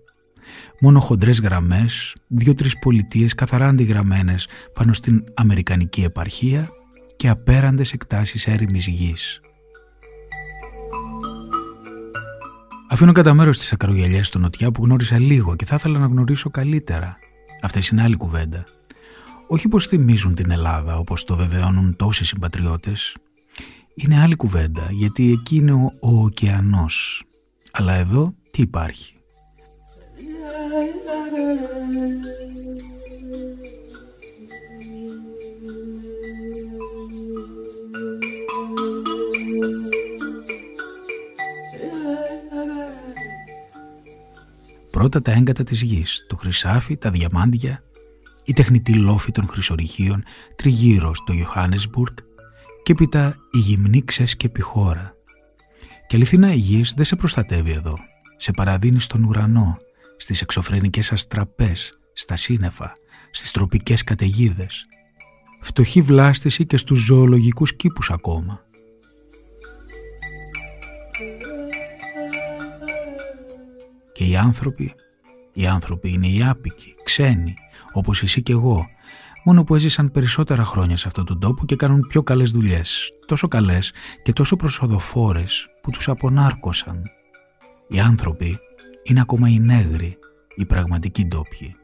μόνο 0.79 0.99
χοντρές 0.99 1.39
γραμμές, 1.39 2.15
δύο-τρεις 2.27 2.79
πολιτείες 2.79 3.35
καθαρά 3.35 3.67
αντιγραμμένες 3.67 4.47
πάνω 4.73 4.93
στην 4.93 5.23
Αμερικανική 5.33 6.03
επαρχία 6.03 6.69
και 7.15 7.29
απέραντες 7.29 7.93
εκτάσεις 7.93 8.47
έρημης 8.47 8.87
γης. 8.87 9.41
Αφήνω 12.89 13.11
κατά 13.11 13.33
μέρος 13.33 13.59
τις 13.59 13.73
ακρογελιές 13.73 14.27
στο 14.27 14.39
νοτιά 14.39 14.71
που 14.71 14.83
γνώρισα 14.83 15.19
λίγο 15.19 15.55
και 15.55 15.65
θα 15.65 15.75
ήθελα 15.75 15.99
να 15.99 16.05
γνωρίσω 16.05 16.49
καλύτερα. 16.49 17.17
Αυτές 17.61 17.87
είναι 17.87 18.01
άλλη 18.01 18.17
κουβέντα. 18.17 18.65
Όχι 19.53 19.67
πως 19.67 19.85
θυμίζουν 19.87 20.35
την 20.35 20.51
Ελλάδα 20.51 20.97
όπως 20.97 21.23
το 21.23 21.35
βεβαιώνουν 21.35 21.95
τόσοι 21.95 22.25
συμπατριώτες, 22.25 23.15
είναι 23.95 24.19
άλλη 24.19 24.35
κουβέντα 24.35 24.87
γιατί 24.91 25.31
εκεί 25.31 25.55
είναι 25.55 25.71
ο, 25.71 25.89
ο 26.01 26.23
ωκεανός. 26.23 27.23
Αλλά 27.71 27.93
εδώ 27.93 28.33
τι 28.51 28.61
υπάρχει; 28.61 29.15
Πρώτα 44.91 45.21
τα 45.21 45.31
έγκατα 45.31 45.63
της 45.63 45.81
γης, 45.81 46.25
το 46.27 46.35
χρυσάφι, 46.35 46.97
τα 46.97 47.11
διαμάντια, 47.11 47.83
η 48.45 48.53
τεχνητή 48.53 48.93
λόφη 48.93 49.31
των 49.31 49.47
χρυσορυχείων 49.47 50.23
τριγύρω 50.55 51.15
στο 51.15 51.33
Johannesburg 51.33 52.13
και 52.83 52.91
έπειτα 52.91 53.35
η 53.51 53.57
γυμνή 53.57 54.03
ξέσκεπη 54.03 54.61
χώρα. 54.61 55.13
Και 56.07 56.15
αληθινά 56.15 56.53
η 56.53 56.57
γης 56.57 56.93
δεν 56.95 57.05
σε 57.05 57.15
προστατεύει 57.15 57.71
εδώ. 57.71 57.95
Σε 58.37 58.51
παραδίνει 58.51 58.99
στον 58.99 59.23
ουρανό, 59.23 59.77
στις 60.17 60.41
εξωφρενικές 60.41 61.11
αστραπές, 61.11 61.99
στα 62.13 62.35
σύννεφα, 62.35 62.93
στις 63.31 63.51
τροπικές 63.51 64.03
καταιγίδες. 64.03 64.85
Φτωχή 65.61 66.01
βλάστηση 66.01 66.65
και 66.65 66.77
στους 66.77 66.99
ζωολογικούς 66.99 67.75
κήπους 67.75 68.11
ακόμα. 68.11 68.61
Και 74.13 74.23
οι 74.23 74.35
άνθρωποι, 74.35 74.93
οι 75.53 75.67
άνθρωποι 75.67 76.09
είναι 76.09 76.27
οι 76.27 76.43
άπικοι, 76.43 76.95
ξένοι, 77.03 77.53
όπως 77.93 78.23
εσύ 78.23 78.41
και 78.41 78.51
εγώ, 78.51 78.85
μόνο 79.43 79.63
που 79.63 79.75
έζησαν 79.75 80.11
περισσότερα 80.11 80.63
χρόνια 80.63 80.97
σε 80.97 81.07
αυτόν 81.07 81.25
τον 81.25 81.39
τόπο 81.39 81.65
και 81.65 81.75
κάνουν 81.75 82.05
πιο 82.07 82.23
καλές 82.23 82.51
δουλειές, 82.51 83.11
τόσο 83.25 83.47
καλές 83.47 83.91
και 84.23 84.33
τόσο 84.33 84.55
προσοδοφόρες 84.55 85.67
που 85.81 85.91
τους 85.91 86.09
απονάρκωσαν. 86.09 87.01
Οι 87.87 87.99
άνθρωποι 87.99 88.59
είναι 89.03 89.21
ακόμα 89.21 89.49
οι 89.49 89.59
νέγροι, 89.59 90.17
οι 90.55 90.65
πραγματικοί 90.65 91.25
ντόπιοι. 91.25 91.75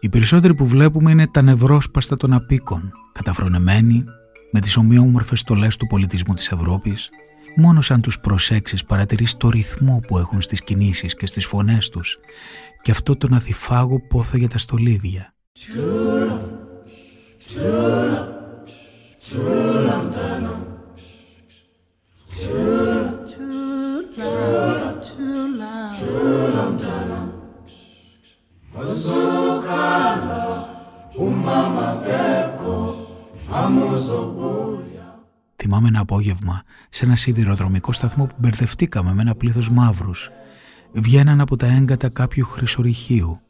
Οι 0.00 0.08
περισσότεροι 0.08 0.54
που 0.54 0.66
βλέπουμε 0.66 1.10
είναι 1.10 1.26
τα 1.26 1.42
νευρόσπαστα 1.42 2.16
των 2.16 2.32
απίκων, 2.32 2.92
καταφρονεμένοι 3.12 4.04
με 4.52 4.60
τις 4.60 4.76
ομοιόμορφες 4.76 5.38
στολές 5.38 5.76
του 5.76 5.86
πολιτισμού 5.86 6.34
της 6.34 6.50
Ευρώπης, 6.50 7.08
μόνο 7.56 7.80
σαν 7.80 8.00
τους 8.00 8.18
προσέξεις 8.18 8.84
παρατηρείς 8.84 9.36
το 9.36 9.48
ρυθμό 9.48 10.00
που 10.06 10.18
έχουν 10.18 10.40
στις 10.40 10.62
κινήσεις 10.62 11.14
και 11.14 11.26
στις 11.26 11.46
φωνές 11.46 11.88
τους 11.88 12.18
και 12.82 12.90
αυτό 12.90 13.16
τον 13.16 13.34
αθυφάγο 13.34 14.00
πόθο 14.00 14.36
για 14.36 14.48
τα 14.48 14.58
στολίδια. 14.58 15.34
Θυμάμαι 35.66 35.88
ένα 35.88 36.00
απόγευμα 36.00 36.62
σε 36.88 37.04
ένα 37.04 37.16
σιδηροδρομικό 37.16 37.92
σταθμό 37.92 38.26
που 38.26 38.34
μπερδευτήκαμε 38.38 39.14
με 39.14 39.22
ένα 39.22 39.34
πλήθος 39.34 39.70
μαύρους. 39.70 40.30
Βγαίναν 40.92 41.40
από 41.40 41.56
τα 41.56 41.66
έγκατα 41.66 42.08
κάποιου 42.08 42.46
χρυσορυχείου. 42.46 43.40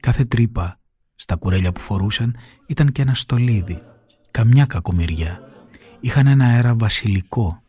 Κάθε 0.00 0.24
τρύπα 0.24 0.78
στα 1.14 1.36
κουρέλια 1.36 1.72
που 1.72 1.80
φορούσαν 1.80 2.36
ήταν 2.66 2.92
και 2.92 3.02
ένα 3.02 3.14
στολίδι. 3.14 3.78
Καμιά 4.30 4.64
κακομοιριά. 4.64 5.40
Είχαν 6.00 6.26
ένα 6.26 6.44
αέρα 6.44 6.74
βασιλικό. 6.74 7.62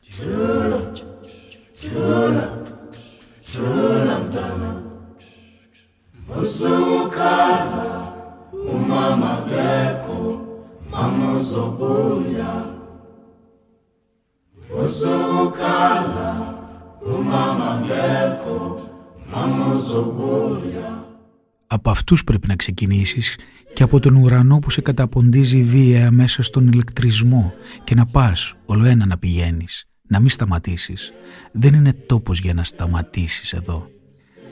Από 21.67 21.89
αυτούς 21.89 22.23
πρέπει 22.23 22.47
να 22.47 22.55
ξεκινήσεις 22.55 23.35
και 23.73 23.83
από 23.83 23.99
τον 23.99 24.15
ουρανό 24.15 24.59
που 24.59 24.69
σε 24.69 24.81
καταποντίζει 24.81 25.63
βία 25.63 26.11
μέσα 26.11 26.43
στον 26.43 26.67
ηλεκτρισμό 26.67 27.53
και 27.83 27.95
να 27.95 28.05
πας 28.05 28.53
όλο 28.65 28.85
ένα 28.85 29.05
να 29.05 29.17
πηγαίνεις, 29.17 29.85
να 30.07 30.19
μην 30.19 30.29
σταματήσεις. 30.29 31.11
Δεν 31.51 31.73
είναι 31.73 31.93
τόπος 31.93 32.39
για 32.39 32.53
να 32.53 32.63
σταματήσεις 32.63 33.53
εδώ. 33.53 33.87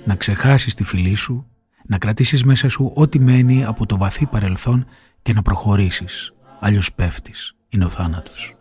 Να 0.06 0.15
ξεχάσεις 0.15 0.74
τη 0.74 0.84
φυλή 0.84 1.15
σου, 1.15 1.48
να 1.88 1.98
κρατήσεις 1.98 2.43
μέσα 2.43 2.69
σου 2.69 2.91
ό,τι 2.96 3.19
μένει 3.19 3.65
από 3.65 3.86
το 3.86 3.98
βαθύ 3.98 4.26
παρελθόν 4.26 4.86
και 5.22 5.34
να 5.34 5.41
προχωρήσεις. 5.41 6.34
Αλλιώς 6.60 6.93
πέφτεις. 6.93 7.56
Είναι 7.69 7.86
ο 7.86 7.89
θάνατος. 7.89 8.56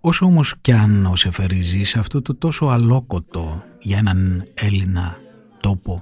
Όσο 0.00 0.26
όμως 0.26 0.54
κι 0.60 0.72
αν 0.72 1.06
ο 1.06 1.16
Σεφερή 1.16 1.62
σε 1.62 1.98
αυτό 1.98 2.22
το 2.22 2.34
τόσο 2.34 2.66
αλόκοτο 2.66 3.62
για 3.80 3.98
έναν 3.98 4.44
Έλληνα 4.54 5.16
τόπο, 5.60 6.00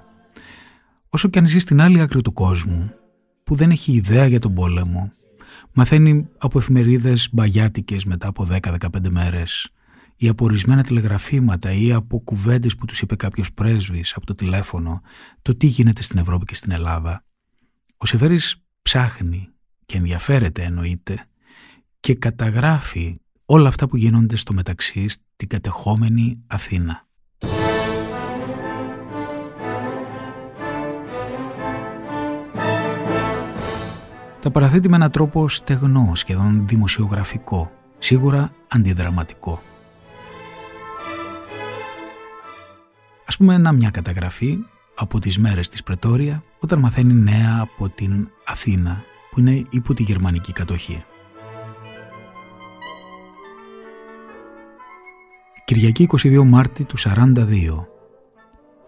όσο 1.09 1.29
κι 1.29 1.39
αν 1.39 1.47
ζει 1.47 1.59
στην 1.59 1.81
άλλη 1.81 2.01
άκρη 2.01 2.23
του 2.23 2.33
κόσμου, 2.33 2.91
που 3.45 3.55
δεν 3.55 3.71
έχει 3.71 3.93
ιδέα 3.93 4.27
για 4.27 4.39
τον 4.39 4.55
πόλεμο, 4.55 5.13
μαθαίνει 5.73 6.29
από 6.39 6.59
εφημερίδες 6.59 7.29
μπαγιάτικες 7.33 8.05
μετά 8.05 8.29
από 8.29 8.47
10-15 8.51 8.79
μέρες 9.11 9.73
ή 10.23 10.29
από 10.29 10.45
ορισμένα 10.45 10.83
τηλεγραφήματα 10.83 11.73
ή 11.73 11.93
από 11.93 12.21
κουβέντες 12.21 12.75
που 12.75 12.87
τους 12.87 13.01
είπε 13.01 13.17
κάποιος 13.17 13.53
πρέσβης 13.53 14.15
από 14.15 14.27
το 14.27 14.35
τηλέφωνο 14.35 15.01
το 15.43 15.57
τι 15.57 15.67
γίνεται 15.67 16.03
στην 16.03 16.19
Ευρώπη 16.19 16.45
και 16.45 16.55
στην 16.55 16.73
Ελλάδα. 16.73 17.25
Ο 17.97 18.07
Σεφέρης 18.07 18.57
ψάχνει 18.83 19.49
και 19.87 19.97
ενδιαφέρεται 19.97 20.63
εννοείται 20.63 21.25
και 22.01 22.15
καταγράφει 22.15 23.17
όλα 23.45 23.69
αυτά 23.69 23.89
που 23.89 23.97
γίνονται 23.97 24.37
στο 24.37 24.53
μεταξύ 24.53 25.09
στην 25.09 25.49
κατεχόμενη 25.49 26.43
Αθήνα. 26.47 27.07
Τα 34.41 34.51
παραθέτει 34.51 34.89
με 34.89 34.97
έναν 34.97 35.11
τρόπο 35.11 35.49
στεγνό, 35.49 36.13
σχεδόν 36.15 36.69
δημοσιογραφικό, 36.69 37.73
σίγουρα 37.99 38.51
αντιδραματικό. 38.69 39.63
Ας 43.33 43.39
πούμε 43.39 43.59
να 43.59 43.73
μια 43.73 43.91
καταγραφή 43.91 44.59
από 44.95 45.19
τις 45.19 45.39
μέρες 45.39 45.69
της 45.69 45.83
Πρετόρια 45.83 46.43
όταν 46.59 46.79
μαθαίνει 46.79 47.13
νέα 47.13 47.59
από 47.61 47.89
την 47.89 48.29
Αθήνα 48.47 49.05
που 49.31 49.41
είναι 49.41 49.63
υπό 49.71 49.95
τη 49.95 50.03
γερμανική 50.03 50.53
κατοχή. 50.53 51.05
Κυριακή 55.65 56.09
22 56.23 56.43
Μάρτη 56.45 56.85
του 56.85 56.99
42. 56.99 57.87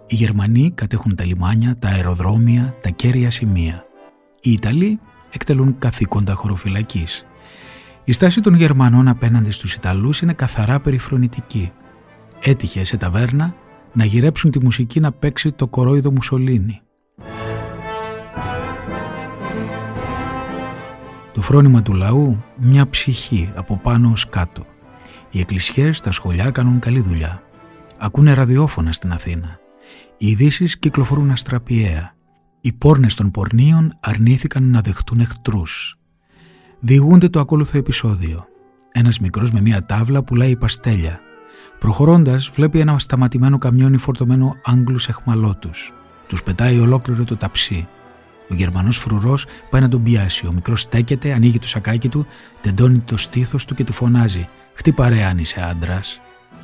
Οι 0.07 0.15
Γερμανοί 0.15 0.73
κατέχουν 0.75 1.15
τα 1.15 1.25
λιμάνια, 1.25 1.77
τα 1.79 1.89
αεροδρόμια, 1.89 2.75
τα 2.83 2.89
κέρια 2.89 3.31
σημεία. 3.31 3.85
Οι 4.41 4.53
Ιταλοί 4.53 5.01
εκτελούν 5.31 5.79
καθήκοντα 5.79 6.35
χωροφυλακής. 6.35 7.27
Η 8.05 8.13
στάση 8.13 8.41
των 8.41 8.55
Γερμανών 8.55 9.09
απέναντι 9.09 9.51
στους 9.51 9.75
Ιταλούς 9.75 10.21
είναι 10.21 10.33
καθαρά 10.33 10.81
περιφρονητική. 10.81 11.69
Έτυχε 12.41 12.85
σε 12.85 12.97
ταβέρνα 12.97 13.55
να 13.95 14.05
γυρέψουν 14.05 14.51
τη 14.51 14.65
μουσική 14.65 15.01
να 15.01 15.13
παίξει 15.13 15.53
το 15.53 15.69
κορόιδο 15.69 16.13
Μουσολίνη. 16.13 16.81
Το 21.33 21.41
φρόνημα 21.41 21.83
του 21.83 21.93
λαού 21.93 22.43
μια 22.61 22.89
ψυχή 22.89 23.53
από 23.57 23.79
πάνω 23.79 24.11
ως 24.13 24.29
κάτω. 24.29 24.63
Οι 25.31 25.41
εκκλησιές 25.41 25.97
στα 25.97 26.13
σχολιά 26.13 26.51
κάνουν 26.51 26.79
καλή 26.79 27.01
δουλειά. 27.01 27.43
Ακούνε 27.99 28.33
ραδιόφωνα 28.33 28.93
στην 28.93 29.13
Αθήνα. 29.13 29.59
Οι 30.19 30.29
ειδήσεις 30.29 30.79
κυκλοφορούν 30.79 31.31
αστραπιαία. 31.31 32.13
Οι 32.61 32.73
πόρνες 32.73 33.15
των 33.15 33.31
πορνίων 33.31 33.97
αρνήθηκαν 34.01 34.65
να 34.71 34.81
δεχτούν 34.81 35.21
εχθρούς. 35.21 35.97
Διηγούνται 36.81 37.29
το 37.29 37.41
ακόλουθο 37.41 37.79
επεισόδιο. 37.79 38.45
Ένας 38.93 39.19
μικρός 39.19 39.51
με 39.51 39.61
μια 39.61 39.87
τάβλα 39.87 40.25
πουλάει 40.25 40.57
παστέλια. 40.57 41.19
Προχωρώντας 41.85 42.49
βλέπει 42.49 42.79
ένα 42.79 42.99
σταματημένο 42.99 43.59
καμιόνι 43.59 43.99
φορτωμένο 43.99 44.57
Άγγλους 44.65 45.09
εχμαλώτους. 45.09 45.93
Τους 46.27 46.43
πετάει 46.43 46.79
ολόκληρο 46.79 47.25
το 47.25 47.37
ταψί. 47.37 47.89
Ο 48.51 48.55
Γερμανός 48.55 48.99
φρουρός 48.99 49.47
πάει 49.71 49.81
να 49.81 49.89
τον 49.89 50.03
πιάσει. 50.03 50.47
Ο 50.47 50.53
μικρός 50.53 50.81
στέκεται, 50.81 51.33
ανοίγει 51.33 51.59
το 51.59 51.69
σακάκι 51.69 52.09
του, 52.09 52.27
τεντώνει 52.61 52.99
το 52.99 53.17
στήθος 53.17 53.65
του 53.65 53.75
και 53.75 53.85
του 53.85 53.93
φωνάζει: 53.93 54.49
Χτύπα 54.75 55.09
ρε 55.09 55.25
αν 55.25 55.39
είσαι 55.39 55.61
άντρας. 55.61 56.21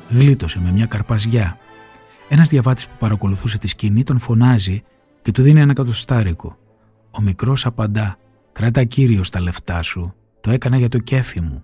Γλίτωσε 0.09 0.59
με 0.59 0.71
μια 0.71 0.85
καρπαζιά. 0.85 1.57
Ένας 2.29 2.49
διαβάτης 2.49 2.87
που 2.87 2.95
παρακολουθούσε 2.99 3.57
τη 3.57 3.67
σκηνή 3.67 4.03
τον 4.03 4.19
φωνάζει 4.19 4.81
και 5.21 5.31
του 5.31 5.41
δίνει 5.41 5.59
ένα 5.59 5.73
κατοστάρικο. 5.73 6.57
Ο 7.11 7.21
μικρός 7.21 7.65
απαντά: 7.65 8.15
Κράτα 8.51 8.83
κύριος 8.83 9.29
τα 9.29 9.41
λεφτά 9.41 9.81
σου. 9.81 10.13
Το 10.41 10.51
έκανα 10.51 10.77
για 10.77 10.89
το 10.89 10.97
κέφι 10.97 11.41
μου. 11.41 11.63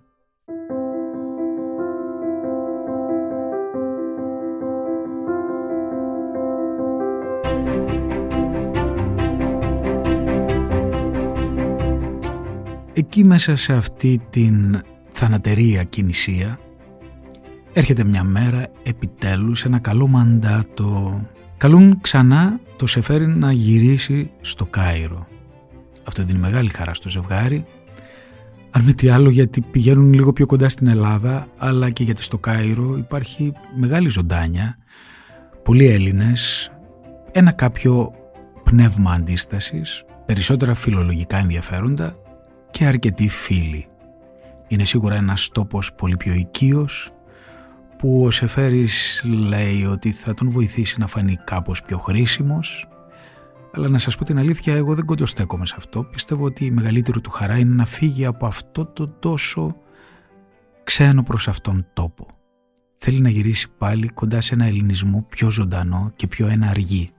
Εκεί 12.97 13.25
μέσα 13.25 13.55
σε 13.55 13.73
αυτή 13.73 14.21
την 14.29 14.81
θανατερία 15.09 15.83
κινησία 15.83 16.59
έρχεται 17.73 18.03
μια 18.03 18.23
μέρα 18.23 18.65
επιτέλους 18.83 19.63
ένα 19.63 19.79
καλό 19.79 20.07
μαντάτο. 20.07 21.21
Καλούν 21.57 22.01
ξανά 22.01 22.59
το 22.75 22.85
Σεφέρι 22.85 23.27
να 23.27 23.51
γυρίσει 23.51 24.31
στο 24.41 24.65
Κάιρο. 24.65 25.27
Αυτό 26.07 26.23
δίνει 26.23 26.39
μεγάλη 26.39 26.69
χαρά 26.69 26.93
στο 26.93 27.09
ζευγάρι. 27.09 27.65
Αν 28.71 28.83
με 28.83 28.93
τι 28.93 29.09
άλλο 29.09 29.29
γιατί 29.29 29.61
πηγαίνουν 29.61 30.13
λίγο 30.13 30.33
πιο 30.33 30.45
κοντά 30.45 30.69
στην 30.69 30.87
Ελλάδα 30.87 31.47
αλλά 31.57 31.89
και 31.89 32.03
γιατί 32.03 32.23
στο 32.23 32.37
Κάιρο 32.37 32.97
υπάρχει 32.97 33.53
μεγάλη 33.75 34.09
ζωντάνια, 34.09 34.77
πολλοί 35.63 35.87
Έλληνες, 35.87 36.71
ένα 37.31 37.51
κάποιο 37.51 38.11
πνεύμα 38.63 39.11
αντίστασης, 39.11 40.03
περισσότερα 40.25 40.73
φιλολογικά 40.73 41.37
ενδιαφέροντα 41.37 42.15
και 42.71 42.85
αρκετοί 42.85 43.27
φίλοι. 43.27 43.87
Είναι 44.67 44.83
σίγουρα 44.83 45.15
ένας 45.15 45.49
τόπος 45.49 45.93
πολύ 45.93 46.17
πιο 46.17 46.33
οικείος, 46.33 47.09
που 47.97 48.23
ο 48.23 48.31
Σεφέρης 48.31 49.23
λέει 49.25 49.85
ότι 49.85 50.11
θα 50.11 50.33
τον 50.33 50.51
βοηθήσει 50.51 50.99
να 50.99 51.07
φανεί 51.07 51.37
κάπως 51.43 51.81
πιο 51.81 51.97
χρήσιμος. 51.97 52.87
Αλλά 53.73 53.87
να 53.87 53.97
σας 53.97 54.17
πω 54.17 54.23
την 54.23 54.37
αλήθεια 54.39 54.75
εγώ 54.75 54.95
δεν 54.95 55.05
κοντοστέκομαι 55.05 55.65
σε 55.65 55.75
αυτό. 55.77 56.03
Πιστεύω 56.03 56.45
ότι 56.45 56.65
η 56.65 56.71
μεγαλύτερη 56.71 57.21
του 57.21 57.29
χαρά 57.29 57.57
είναι 57.57 57.73
να 57.73 57.85
φύγει 57.85 58.25
από 58.25 58.45
αυτό 58.45 58.85
το 58.85 59.07
τόσο 59.07 59.75
ξένο 60.83 61.23
προς 61.23 61.47
αυτόν 61.47 61.87
τόπο. 61.93 62.27
Θέλει 62.95 63.19
να 63.19 63.29
γυρίσει 63.29 63.67
πάλι 63.77 64.07
κοντά 64.07 64.41
σε 64.41 64.53
ένα 64.53 64.65
ελληνισμό 64.65 65.25
πιο 65.29 65.51
ζωντανό 65.51 66.11
και 66.15 66.27
πιο 66.27 66.47
εναργή. 66.47 67.09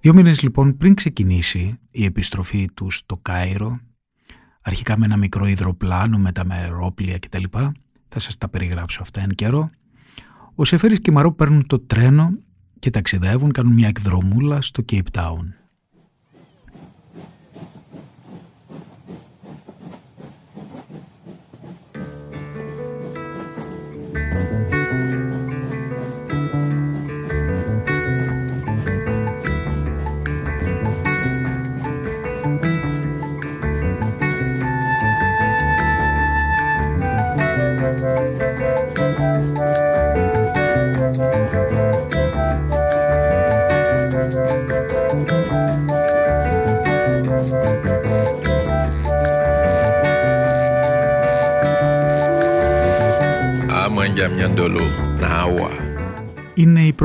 Δύο 0.00 0.14
μήνες 0.14 0.42
λοιπόν 0.42 0.76
πριν 0.76 0.94
ξεκινήσει 0.94 1.78
η 1.90 2.04
επιστροφή 2.04 2.68
του 2.74 2.90
στο 2.90 3.16
Κάιρο 3.16 3.80
αρχικά 4.66 4.98
με 4.98 5.04
ένα 5.04 5.16
μικρό 5.16 5.46
υδροπλάνο, 5.46 6.18
μετά 6.18 6.44
με 6.44 6.54
αερόπλια 6.54 7.18
κτλ. 7.18 7.44
Θα 8.08 8.18
σας 8.18 8.36
τα 8.38 8.48
περιγράψω 8.48 9.02
αυτά 9.02 9.20
εν 9.20 9.30
καιρό. 9.30 9.70
Ο 10.54 10.64
Σεφέρης 10.64 11.00
και 11.00 11.10
η 11.10 11.14
Μαρό 11.14 11.32
παίρνουν 11.32 11.66
το 11.66 11.78
τρένο 11.78 12.38
και 12.78 12.90
ταξιδεύουν, 12.90 13.52
κάνουν 13.52 13.72
μια 13.72 13.88
εκδρομούλα 13.88 14.60
στο 14.60 14.84
Cape 14.92 15.10
Town. 15.12 15.44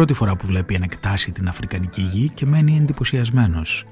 Πρώτη 0.01 0.19
φορά 0.19 0.35
που 0.35 0.45
βλέπει 0.45 0.75
ανεκτάσει 0.75 1.31
την 1.31 1.47
Αφρικανική 1.47 2.01
γη 2.01 2.29
και 2.29 2.45
μένει 2.45 2.77
εντυπωσιασμένος. 2.77 3.85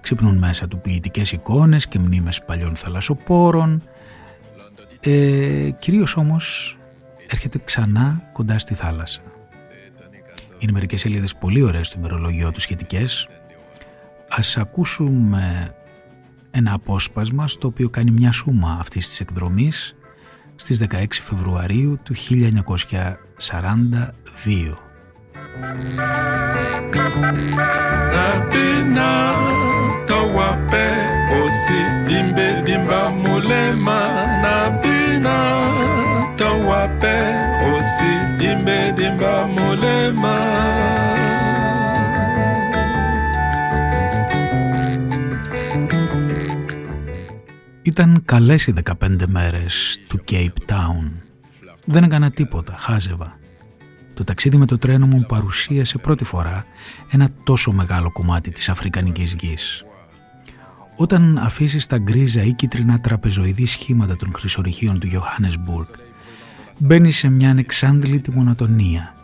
Ξυπνούν 0.00 0.36
μέσα 0.38 0.68
του 0.68 0.80
ποιητικές 0.80 1.32
εικόνες 1.32 1.88
και 1.88 1.98
μνήμες 1.98 2.42
παλιών 2.46 2.76
θαλασσοπόρων. 2.76 3.82
Ε, 5.00 5.70
κυρίως 5.78 6.16
όμως 6.16 6.78
έρχεται 7.28 7.60
ξανά 7.64 8.22
κοντά 8.32 8.58
στη 8.58 8.74
θάλασσα. 8.74 9.20
Είναι 10.58 10.72
μερικές 10.72 11.00
σελίδες 11.00 11.34
πολύ 11.34 11.62
ωραίες 11.62 11.86
στο 11.86 11.98
ημερολογιό 11.98 12.52
του 12.52 12.60
σχετικές 12.60 13.28
Ας 14.28 14.56
ακούσουμε 14.56 15.74
ένα 16.50 16.72
απόσπασμα 16.72 17.48
στο 17.48 17.66
οποίο 17.66 17.90
κάνει 17.90 18.10
μια 18.10 18.32
σούμα 18.32 18.76
αυτής 18.80 19.08
της 19.08 19.20
εκδρομής 19.20 19.96
στις 20.56 20.86
16 20.90 21.04
Φεβρουαρίου 21.10 21.98
του 22.02 22.14
1942. 22.14 24.78
Ήταν 47.98 48.22
καλές 48.24 48.66
οι 48.66 48.74
15 48.84 49.26
μέρες 49.26 50.00
του 50.08 50.20
Cape 50.30 50.72
Town. 50.72 51.10
Δεν 51.84 52.02
έκανα 52.02 52.30
τίποτα, 52.30 52.74
χάζευα. 52.78 53.38
Το 54.14 54.24
ταξίδι 54.24 54.56
με 54.56 54.66
το 54.66 54.78
τρένο 54.78 55.06
μου 55.06 55.24
παρουσίασε 55.28 55.98
πρώτη 55.98 56.24
φορά 56.24 56.64
ένα 57.10 57.28
τόσο 57.44 57.72
μεγάλο 57.72 58.12
κομμάτι 58.12 58.50
της 58.50 58.68
Αφρικανικής 58.68 59.36
γης. 59.38 59.84
Όταν 60.96 61.38
αφήσεις 61.38 61.86
τα 61.86 61.98
γκρίζα 61.98 62.42
ή 62.42 62.52
κίτρινα 62.52 62.98
τραπεζοειδή 62.98 63.66
σχήματα 63.66 64.16
των 64.16 64.32
χρυσορυχείων 64.34 64.98
του 64.98 65.08
Johannesburg, 65.12 65.94
μπαίνεις 66.78 67.16
σε 67.16 67.28
μια 67.28 67.50
ανεξάντλητη 67.50 68.30
μονοτονία, 68.30 69.14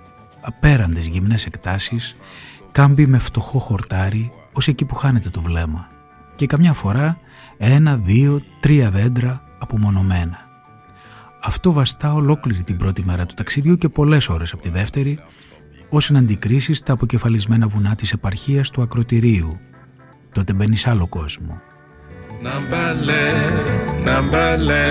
απέραντες 0.40 1.06
γυμνές 1.06 1.46
εκτάσεις, 1.46 2.16
κάμπι 2.72 3.06
με 3.06 3.18
φτωχό 3.18 3.58
χορτάρι 3.58 4.32
ως 4.52 4.68
εκεί 4.68 4.84
που 4.84 4.94
χάνεται 4.94 5.30
το 5.30 5.40
βλέμμα 5.40 5.88
και 6.34 6.46
καμιά 6.46 6.72
φορά 6.72 7.18
ένα, 7.56 7.96
δύο, 7.96 8.42
τρία 8.60 8.90
δέντρα 8.90 9.42
απομονωμένα. 9.58 10.38
Αυτό 11.42 11.72
βαστά 11.72 12.12
ολόκληρη 12.12 12.62
την 12.62 12.76
πρώτη 12.76 13.04
μέρα 13.04 13.26
του 13.26 13.34
ταξιδιού 13.34 13.76
και 13.76 13.88
πολλές 13.88 14.28
ώρες 14.28 14.52
από 14.52 14.62
τη 14.62 14.68
δεύτερη, 14.68 15.18
ως 15.88 16.10
να 16.10 16.18
αντικρίσεις 16.18 16.82
τα 16.82 16.92
αποκεφαλισμένα 16.92 17.68
βουνά 17.68 17.94
της 17.94 18.12
επαρχίας 18.12 18.70
του 18.70 18.82
ακροτηρίου. 18.82 19.58
Τότε 20.32 20.52
μπαίνει 20.52 20.76
άλλο 20.84 21.08
κόσμο. 21.08 21.60
Ναμπαλέ, 22.42 23.32
ναμπαλέ. 24.04 24.86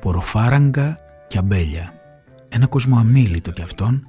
Ποροφάραγγα 0.00 0.96
και 1.28 1.38
αμπέλια. 1.38 1.92
Ένα 2.48 2.66
κόσμο 2.66 2.98
αμήλυτο 2.98 3.50
κι 3.50 3.62
αυτόν, 3.62 4.02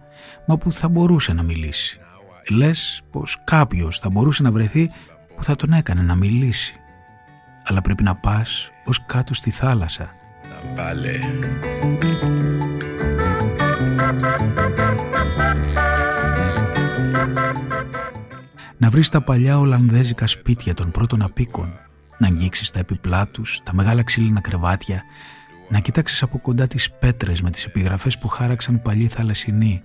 μα 0.48 0.58
που 0.58 0.72
θα 0.72 0.90
μπορούσε 0.90 1.34
να 1.34 1.44
μιλήσει 1.44 2.00
λες 2.50 3.02
πως 3.12 3.38
κάποιος 3.44 4.00
θα 4.00 4.10
μπορούσε 4.10 4.44
να 4.44 4.52
βρεθεί 4.52 4.90
που 5.36 5.44
θα 5.44 5.56
τον 5.56 5.74
έκανε 5.74 6.02
να 6.02 6.16
μιλήσει. 6.16 6.76
Αλλά 7.64 7.82
πρέπει 7.82 8.04
να 8.04 8.16
πας 8.16 8.72
ως 8.86 9.06
κάτω 9.06 9.34
στη 9.34 9.52
θάλασσα. 9.52 10.14
Να 18.78 18.90
βρεις 18.90 19.10
τα 19.10 19.22
παλιά 19.22 19.60
Ολλανδέζικα 19.60 20.28
σπίτια 20.28 20.74
των 20.74 20.92
πρώτων 20.92 21.22
απίκων, 21.22 21.80
να 22.18 22.28
αγγίξεις 22.28 22.72
τα 22.72 22.80
επιπλά 22.80 23.28
τους, 23.28 23.60
τα 23.64 23.74
μεγάλα 23.74 24.04
ξύλινα 24.04 24.42
κρεβάτια, 24.42 25.04
να 25.70 25.80
κοιτάξεις 25.80 26.24
από 26.24 26.40
κοντά 26.40 26.68
τις 26.68 26.92
πέτρες 26.92 27.42
με 27.42 27.50
τις 27.50 27.66
επιγραφές 27.66 28.18
που 28.18 28.28
χάραξαν 28.28 28.82
παλιοί 28.82 29.08
θαλασσινοί, 29.08 29.84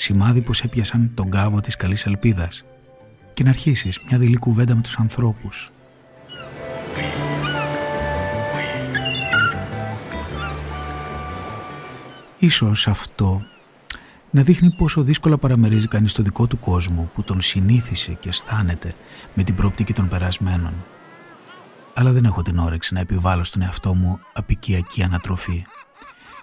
σημάδι 0.00 0.42
πως 0.42 0.60
έπιασαν 0.60 1.10
τον 1.14 1.30
κάβο 1.30 1.60
της 1.60 1.76
καλής 1.76 2.06
ελπίδας 2.06 2.62
και 3.34 3.42
να 3.42 3.48
αρχίσεις 3.50 4.00
μια 4.08 4.18
δειλή 4.18 4.36
κουβέντα 4.36 4.74
με 4.74 4.80
τους 4.80 4.98
ανθρώπους. 4.98 5.70
Ίσως 12.38 12.86
αυτό 12.86 13.42
να 14.30 14.42
δείχνει 14.42 14.70
πόσο 14.70 15.02
δύσκολα 15.02 15.38
παραμερίζει 15.38 15.88
κανείς 15.88 16.12
το 16.12 16.22
δικό 16.22 16.46
του 16.46 16.58
κόσμο 16.58 17.10
που 17.14 17.22
τον 17.22 17.40
συνήθισε 17.40 18.12
και 18.12 18.28
αισθάνεται 18.28 18.94
με 19.34 19.42
την 19.42 19.54
προοπτική 19.54 19.92
των 19.92 20.08
περασμένων. 20.08 20.72
Αλλά 21.94 22.12
δεν 22.12 22.24
έχω 22.24 22.42
την 22.42 22.58
όρεξη 22.58 22.94
να 22.94 23.00
επιβάλλω 23.00 23.44
στον 23.44 23.62
εαυτό 23.62 23.94
μου 23.94 24.20
απικιακή 24.32 25.02
ανατροφή. 25.02 25.64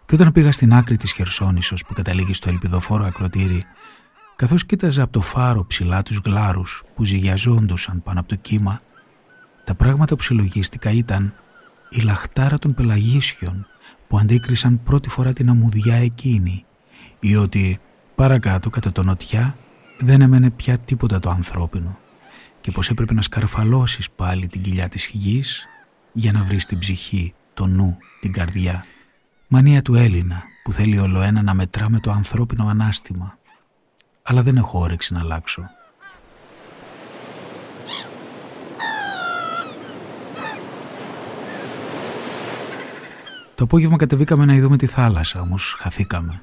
Και 0.06 0.16
όταν 0.16 0.32
πήγα 0.32 0.52
στην 0.52 0.74
άκρη 0.74 0.98
της 0.98 1.12
Χερσόνησος 1.12 1.84
που 1.86 1.94
καταλήγει 1.94 2.34
στο 2.34 2.50
ελπιδοφόρο 2.50 3.06
ακροτήρι, 3.06 3.64
καθώς 4.36 4.66
κοίταζα 4.66 5.04
από 5.04 5.12
το 5.12 5.22
φάρο 5.22 5.66
ψηλά 5.66 6.02
τους 6.02 6.20
γλάρους 6.26 6.84
που 6.96 7.04
ζυγιαζόντουσαν 7.04 8.04
πάνω 8.04 8.20
από 8.20 8.30
το 8.30 8.36
κύμα, 8.36 8.82
τα 9.64 9.76
πράγματα 9.76 10.16
που 10.16 10.22
συλλογίστηκα 10.22 10.92
ήταν 10.92 11.34
η 11.90 12.02
λαχτάρα 12.02 12.58
των 12.60 12.74
πελαγίσιων 12.74 13.68
που 14.08 14.18
αντίκρισαν 14.18 14.84
πρώτη 14.84 15.10
φορά 15.10 15.34
την 15.34 15.50
αμμουδιά 15.50 15.96
εκείνη 15.96 16.66
ή 17.20 17.36
ότι 17.36 17.80
παρακάτω 18.16 18.70
κατά 18.70 18.92
το 18.92 19.04
νοτιά 19.04 19.58
δεν 20.00 20.22
έμενε 20.22 20.50
πια 20.50 20.78
τίποτα 20.78 21.20
το 21.20 21.30
ανθρώπινο 21.30 21.98
και 22.62 22.72
πως 22.72 22.90
έπρεπε 22.90 23.14
να 23.14 23.22
σκαρφαλώσεις 23.22 24.10
πάλι 24.10 24.48
την 24.48 24.62
κοιλιά 24.62 24.90
της 24.90 25.10
γης 25.14 25.66
για 26.14 26.32
να 26.32 26.44
βρεις 26.44 26.66
την 26.66 26.80
ψυχή, 26.80 27.34
το 27.54 27.68
νου, 27.68 27.98
την 28.22 28.32
καρδιά 28.32 28.86
Μανία 29.48 29.82
του 29.82 29.96
Έλληνα 29.96 30.44
που 30.64 30.72
θέλει 30.72 31.00
ολοένα 31.00 31.42
να 31.42 31.54
μετρά 31.54 31.90
με 31.90 32.00
το 32.00 32.12
ανθρώπινο 32.12 32.68
ανάστημα. 32.68 33.38
Αλλά 34.24 34.44
δεν 34.44 34.56
έχω 34.56 34.80
όρεξη 34.80 35.14
να 35.14 35.20
αλλάξω. 35.20 35.62
Το 43.56 43.64
απόγευμα 43.64 43.98
κατεβήκαμε 43.98 44.46
να 44.46 44.54
ειδούμε 44.54 44.78
τη 44.78 44.86
θάλασσα, 44.86 45.42
όμως 45.42 45.76
χαθήκαμε. 45.80 46.42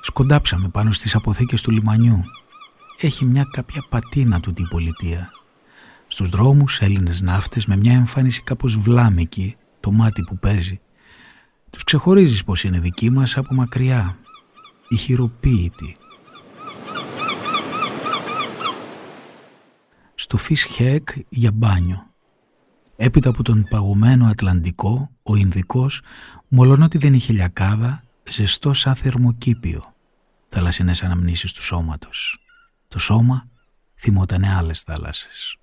Σκοντάψαμε 0.00 0.68
πάνω 0.68 0.92
στις 0.92 1.14
αποθήκες 1.14 1.62
του 1.62 1.70
λιμανιού. 1.70 2.22
έχει 3.00 3.26
μια 3.26 3.48
κάποια 3.50 3.86
πατίνα 3.88 4.40
του 4.40 4.52
η 4.56 4.66
πολιτεία. 4.70 5.30
Στους 6.06 6.28
δρόμους 6.28 6.80
Έλληνες 6.80 7.20
ναύτες 7.20 7.66
με 7.66 7.76
μια 7.76 7.92
εμφάνιση 7.92 8.42
κάπως 8.42 8.76
βλάμικη, 8.78 9.56
το 9.80 9.92
μάτι 9.92 10.22
που 10.22 10.38
παίζει. 10.38 10.80
Τους 11.76 11.84
ξεχωρίζεις 11.84 12.44
πως 12.44 12.64
είναι 12.64 12.80
δικοί 12.80 13.10
μας 13.10 13.36
από 13.36 13.54
μακριά, 13.54 14.18
ηχηροποίητοι. 14.88 15.96
Στο 20.14 20.36
Φις 20.36 20.66
για 21.28 21.52
μπάνιο. 21.52 22.10
Έπειτα 22.96 23.28
από 23.28 23.42
τον 23.42 23.66
παγωμένο 23.70 24.26
Ατλαντικό, 24.26 25.10
ο 25.22 25.36
Ινδικός, 25.36 26.00
μολονότι 26.48 26.98
δεν 26.98 27.14
είχε 27.14 27.32
λιακάδα, 27.32 28.02
ζεστό 28.30 28.72
σαν 28.72 28.94
θερμοκήπιο. 28.94 29.94
Θαλασσινές 30.48 31.02
αναμνήσεις 31.02 31.52
του 31.52 31.62
σώματος. 31.62 32.38
Το 32.88 32.98
σώμα 32.98 33.48
θυμότανε 33.94 34.54
άλλες 34.54 34.82
θάλασσες. 34.82 35.56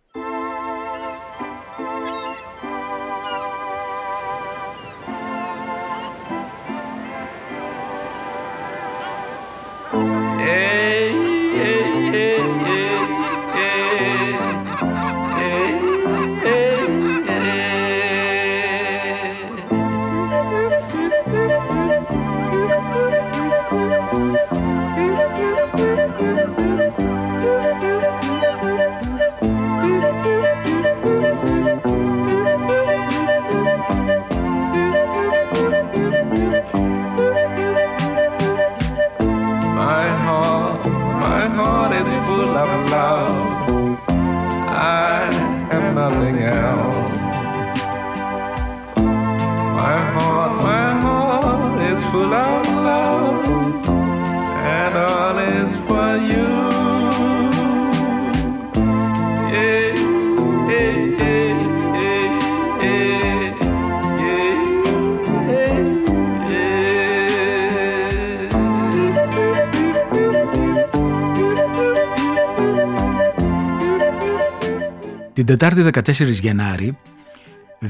Την 75.45 75.57
Τετάρτη 75.57 75.89
14 75.93 76.29
Γενάρη 76.29 76.97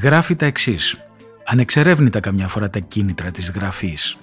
γράφει 0.02 0.36
τα 0.36 0.46
εξής. 0.46 1.00
Ανεξερεύνητα 1.44 2.20
καμιά 2.20 2.48
φορά 2.48 2.70
τα 2.70 2.78
κίνητρα 2.78 3.30
της 3.30 3.50
γραφής. 3.50 4.16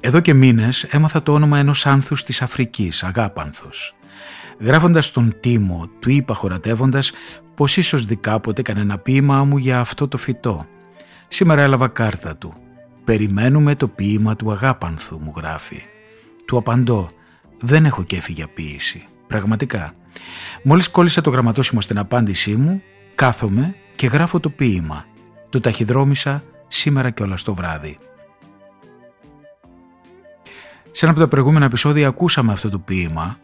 Εδώ 0.00 0.20
και 0.20 0.34
μήνες 0.34 0.84
έμαθα 0.84 1.22
το 1.22 1.32
όνομα 1.32 1.58
ενός 1.58 1.86
άνθους 1.86 2.22
της 2.22 2.42
Αφρικής, 2.42 3.02
Αγάπανθος. 3.02 3.94
Γράφοντας 4.60 5.10
τον 5.10 5.36
Τίμο, 5.40 5.90
του 5.98 6.10
είπα 6.10 6.34
χωρατεύοντας 6.34 7.12
πως 7.54 7.76
ίσως 7.76 8.06
δει 8.06 8.16
κάποτε 8.16 8.62
κανένα 8.62 8.98
ποίημα 8.98 9.44
μου 9.44 9.56
για 9.56 9.80
αυτό 9.80 10.08
το 10.08 10.16
φυτό. 10.16 10.66
Σήμερα 11.28 11.62
έλαβα 11.62 11.88
κάρτα 11.88 12.36
του. 12.36 12.54
Περιμένουμε 13.04 13.74
το 13.74 13.88
ποίημα 13.88 14.36
του 14.36 14.52
Αγάπανθου, 14.52 15.20
μου 15.20 15.32
γράφει. 15.36 15.82
Του 16.46 16.56
απαντώ, 16.56 17.08
δεν 17.60 17.84
έχω 17.84 18.02
κέφι 18.02 18.32
για 18.32 18.48
ποίηση. 18.48 19.06
Πραγματικά. 19.26 19.92
Μόλις 20.62 20.88
κόλλησα 20.88 21.20
το 21.20 21.30
γραμματόσημο 21.30 21.80
στην 21.80 21.98
απάντησή 21.98 22.56
μου, 22.56 22.82
κάθομαι 23.14 23.74
και 23.94 24.06
γράφω 24.06 24.40
το 24.40 24.50
ποίημα. 24.50 25.04
Το 25.48 25.60
ταχυδρόμησα 25.60 26.42
σήμερα 26.68 27.10
και 27.10 27.22
όλα 27.22 27.36
το 27.44 27.54
βράδυ. 27.54 27.96
Σε 30.90 31.04
ένα 31.04 31.14
από 31.14 31.20
τα 31.20 31.28
προηγούμενα 31.28 31.64
επεισόδια 31.64 32.08
ακούσαμε 32.08 32.52
αυτό 32.52 32.68
το 32.68 32.78
ποίημα 32.78 33.38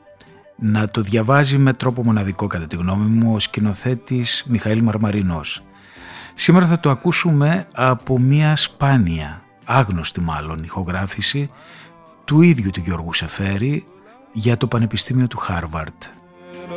να 0.57 0.89
το 0.89 1.01
διαβάζει 1.01 1.59
με 1.59 1.73
τρόπο 1.73 2.03
μοναδικό 2.05 2.47
κατά 2.47 2.67
τη 2.67 2.77
γνώμη 2.77 3.07
μου 3.07 3.35
ο 3.35 3.39
σκηνοθέτης 3.39 4.45
Μιχαήλ 4.49 4.83
Μαρμαρινός. 4.83 5.63
Σήμερα 6.35 6.67
θα 6.67 6.81
το 6.81 6.91
ακούσουμε 6.91 7.67
από 7.75 8.19
μια 8.19 8.57
σπάνια, 8.57 9.43
άγνωστη 9.65 10.21
μάλλον 10.21 10.63
ηχογράφηση 10.63 11.49
του 12.25 12.43
ίδιου 12.43 12.71
του 12.71 12.81
Γιώργου 12.81 13.13
Σεφέρη 13.13 13.85
για 14.33 14.57
το 14.57 14.67
Πανεπιστήμιο 14.67 15.27
του 15.27 15.37
Χάρβαρτ. 15.39 16.05
Ο 16.71 16.75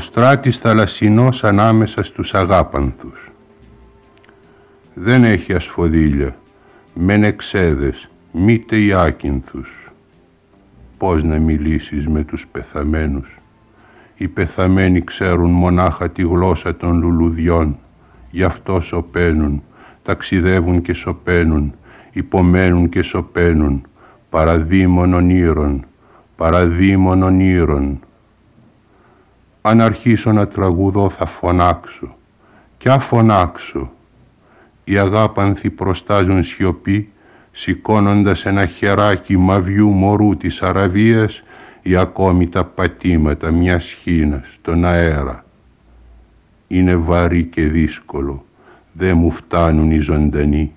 στράτης 0.00 0.58
θαλασσινός 0.58 1.44
ανάμεσα 1.44 2.02
στους 2.02 2.34
αγάπανθους. 2.34 3.30
Δεν 4.94 5.24
έχει 5.24 5.52
ασφοδίλια, 5.52 6.36
μεν 6.94 7.24
εξέδες, 7.24 8.08
μήτε 8.32 8.76
οι 8.76 8.92
άκυνθους. 8.92 9.90
Πώς 10.98 11.22
να 11.22 11.38
μιλήσεις 11.38 12.08
με 12.08 12.24
τους 12.24 12.46
πεθαμένους; 12.52 13.38
Οι 14.16 14.28
πεθαμένοι 14.28 15.04
ξέρουν 15.04 15.50
μονάχα 15.50 16.10
τη 16.10 16.22
γλώσσα 16.22 16.76
των 16.76 17.00
λουλουδιών 17.00 17.78
γι' 18.36 18.44
αυτό 18.44 18.80
σωπαίνουν, 18.80 19.62
ταξιδεύουν 20.02 20.82
και 20.82 20.92
σωπαίνουν, 20.92 21.74
υπομένουν 22.12 22.88
και 22.88 23.02
σωπαίνουν, 23.02 23.86
παραδείμων 24.30 25.14
ονείρων, 25.14 25.86
παραδείμων 26.36 27.22
ονείρων. 27.22 28.00
Αν 29.62 29.80
αρχίσω 29.80 30.32
να 30.32 30.48
τραγουδώ 30.48 31.10
θα 31.10 31.26
φωνάξω, 31.26 32.16
κι 32.78 32.88
αφωνάξω. 32.88 33.90
Οι 34.84 34.98
αγάπανθοι 34.98 35.70
προστάζουν 35.70 36.44
σιωπή, 36.44 37.08
σηκώνοντας 37.52 38.44
ένα 38.44 38.66
χεράκι 38.66 39.36
μαβιού 39.36 39.88
μωρού 39.88 40.36
της 40.36 40.62
Αραβίας 40.62 41.42
ή 41.82 41.96
ακόμη 41.96 42.48
τα 42.48 42.64
πατήματα 42.64 43.50
μιας 43.50 43.84
χίνας 43.84 44.46
στον 44.60 44.84
αέρα 44.84 45.45
είναι 46.68 46.96
βαρύ 46.96 47.44
και 47.44 47.62
δύσκολο. 47.62 48.44
Δεν 48.92 49.16
μου 49.16 49.30
φτάνουν 49.30 49.90
οι 49.90 49.98
ζωντανοί. 49.98 50.72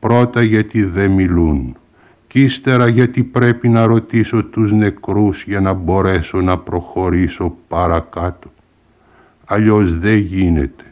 Πρώτα 0.00 0.42
γιατί 0.42 0.84
δεν 0.84 1.10
μιλούν. 1.10 1.76
Κι 2.26 2.40
ύστερα 2.40 2.88
γιατί 2.88 3.22
πρέπει 3.22 3.68
να 3.68 3.86
ρωτήσω 3.86 4.44
τους 4.44 4.72
νεκρούς 4.72 5.44
για 5.44 5.60
να 5.60 5.72
μπορέσω 5.72 6.40
να 6.40 6.58
προχωρήσω 6.58 7.56
παρακάτω. 7.68 8.52
Αλλιώς 9.44 9.98
δεν 9.98 10.16
γίνεται. 10.16 10.84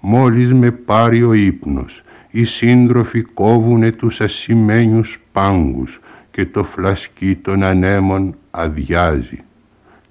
Μόλις 0.00 0.52
με 0.52 0.70
πάρει 0.70 1.22
ο 1.22 1.32
ύπνος, 1.32 2.02
οι 2.30 2.44
σύντροφοι 2.44 3.22
κόβουνε 3.22 3.90
τους 3.90 4.20
ασημένιους 4.20 5.20
πάγκους 5.32 6.00
και 6.30 6.46
το 6.46 6.64
φλασκί 6.64 7.34
των 7.34 7.64
ανέμων 7.64 8.34
αδειάζει. 8.50 9.42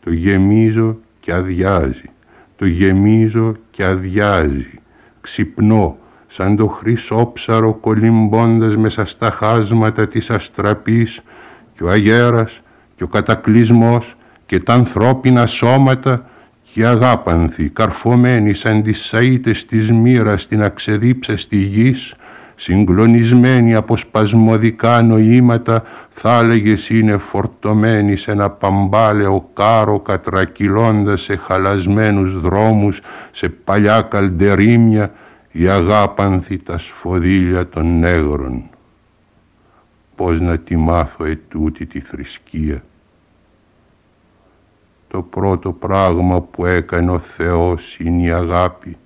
Το 0.04 0.12
γεμίζω 0.12 0.98
και 1.20 1.34
αδειάζει 1.34 2.10
το 2.56 2.66
γεμίζω 2.66 3.56
και 3.72 3.86
αδειάζει, 3.86 4.80
ξυπνώ 5.22 5.98
σαν 6.28 6.56
το 6.56 6.68
χρυσόψαρο 6.68 7.74
κολυμπώντας 7.74 8.76
μέσα 8.76 9.06
στα 9.06 9.32
χάσματα 9.32 10.08
της 10.08 10.30
αστραπής 10.30 11.22
και 11.76 11.84
ο 11.84 11.90
αγέρας 11.90 12.62
και 12.96 13.04
ο 13.04 13.08
κατακλυσμός 13.08 14.16
και 14.46 14.60
τα 14.60 14.74
ανθρώπινα 14.74 15.46
σώματα 15.46 16.30
και 16.62 16.80
οι 16.80 16.86
αγάπανθοι 16.86 17.70
καρφωμένοι 17.70 18.54
σαν 18.54 18.84
τις 18.84 19.12
σαΐτες 19.14 19.66
της 19.66 19.92
μοίρας 19.92 20.42
στην 20.42 20.64
αξεδίψαστη 20.64 21.58
γης 21.58 22.16
συγκλονισμένοι 22.56 23.76
από 23.76 23.98
σπασμωδικά 23.98 25.02
νοήματα 25.02 25.84
θα 26.10 26.38
έλεγες 26.38 26.90
είναι 26.90 27.18
φορτωμένοι 27.18 28.16
σε 28.18 28.32
ένα 28.32 28.50
παμπάλαιο 28.50 29.50
κάρο 29.54 30.00
κατρακυλώντας 30.00 31.22
σε 31.22 31.36
χαλασμένους 31.36 32.40
δρόμους, 32.42 33.02
σε 33.32 33.50
παλιά 33.50 34.02
καλντερίμια 34.02 35.12
η 35.52 35.68
αγάπανθη 35.68 36.58
τα 36.58 36.78
σφοδίλια 36.78 37.70
των 37.70 38.00
νέγρων. 38.00 38.64
Πώς 40.16 40.42
να 40.42 40.58
τη 40.58 40.76
μάθω 40.76 41.26
ετούτη 41.26 41.86
τη 41.86 42.00
θρησκεία; 42.00 42.84
Το 45.08 45.22
πρώτο 45.22 45.72
πράγμα 45.72 46.42
που 46.42 46.66
έκανε 46.66 47.12
ο 47.12 47.20
Θεός 47.20 47.98
είναι 48.00 48.24
η 48.24 48.32
αγάπη 48.32 48.98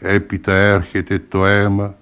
έπειτα 0.00 0.54
έρχεται 0.54 1.22
το 1.28 1.46
αίμα 1.46 1.94
και 1.94 1.99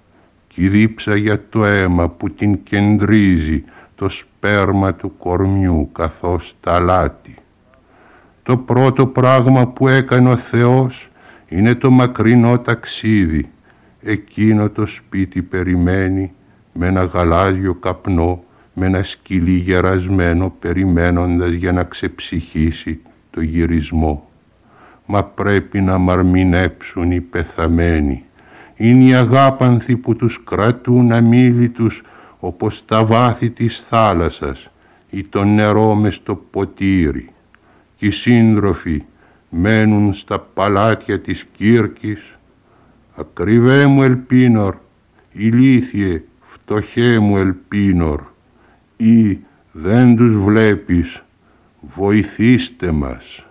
η 0.61 0.67
δίψα 0.67 1.15
για 1.15 1.41
το 1.49 1.65
αίμα 1.65 2.09
που 2.09 2.31
την 2.31 2.63
κεντρίζει 2.63 3.63
το 3.95 4.09
σπέρμα 4.09 4.93
του 4.93 5.17
κορμιού 5.17 5.89
καθώς 5.93 6.55
τα 6.61 6.79
λάτι. 6.79 7.35
Το 8.43 8.57
πρώτο 8.57 9.07
πράγμα 9.07 9.67
που 9.67 9.87
έκανε 9.87 10.29
ο 10.29 10.37
Θεός 10.37 11.09
είναι 11.47 11.75
το 11.75 11.91
μακρινό 11.91 12.59
ταξίδι. 12.59 13.49
Εκείνο 14.01 14.69
το 14.69 14.85
σπίτι 14.85 15.41
περιμένει 15.41 16.31
με 16.73 16.87
ένα 16.87 17.03
γαλάζιο 17.03 17.73
καπνό, 17.73 18.43
με 18.73 18.85
ένα 18.85 19.03
σκυλί 19.03 19.55
γερασμένο 19.55 20.55
περιμένοντας 20.59 21.51
για 21.51 21.71
να 21.71 21.83
ξεψυχήσει 21.83 22.99
το 23.31 23.41
γυρισμό. 23.41 24.29
Μα 25.05 25.23
πρέπει 25.23 25.81
να 25.81 25.97
μαρμινέψουν 25.97 27.11
οι 27.11 27.21
πεθαμένοι. 27.21 28.23
Είναι 28.81 29.03
οι 29.03 29.13
αγάπανθοι 29.13 29.95
που 29.97 30.15
τους 30.15 30.43
κρατούν 30.43 31.11
αμήλυτους 31.11 32.01
όπως 32.39 32.83
τα 32.85 33.05
βάθη 33.05 33.49
της 33.49 33.85
θάλασσας 33.89 34.69
ή 35.09 35.23
το 35.23 35.43
νερό 35.43 35.95
μες 35.95 36.15
στο 36.15 36.35
ποτήρι. 36.35 37.29
Και 37.95 38.05
οι 38.05 38.11
σύντροφοι 38.11 39.03
μένουν 39.49 40.13
στα 40.13 40.39
παλάτια 40.39 41.19
της 41.19 41.45
Κύρκης. 41.55 42.37
Ακριβέ 43.15 43.85
μου 43.85 44.03
Ελπίνορ, 44.03 44.75
ηλίθιε, 45.31 46.23
φτωχέ 46.41 47.19
μου 47.19 47.37
Ελπίνορ, 47.37 48.21
ή 48.97 49.39
δεν 49.71 50.15
τους 50.15 50.43
βλέπεις, 50.43 51.23
βοηθήστε 51.95 52.91
μας. 52.91 53.45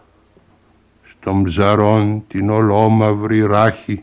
Στον 1.08 1.42
ψαρόν 1.42 2.24
την 2.28 2.50
ολόμαυρη 2.50 3.40
ράχη 3.40 4.02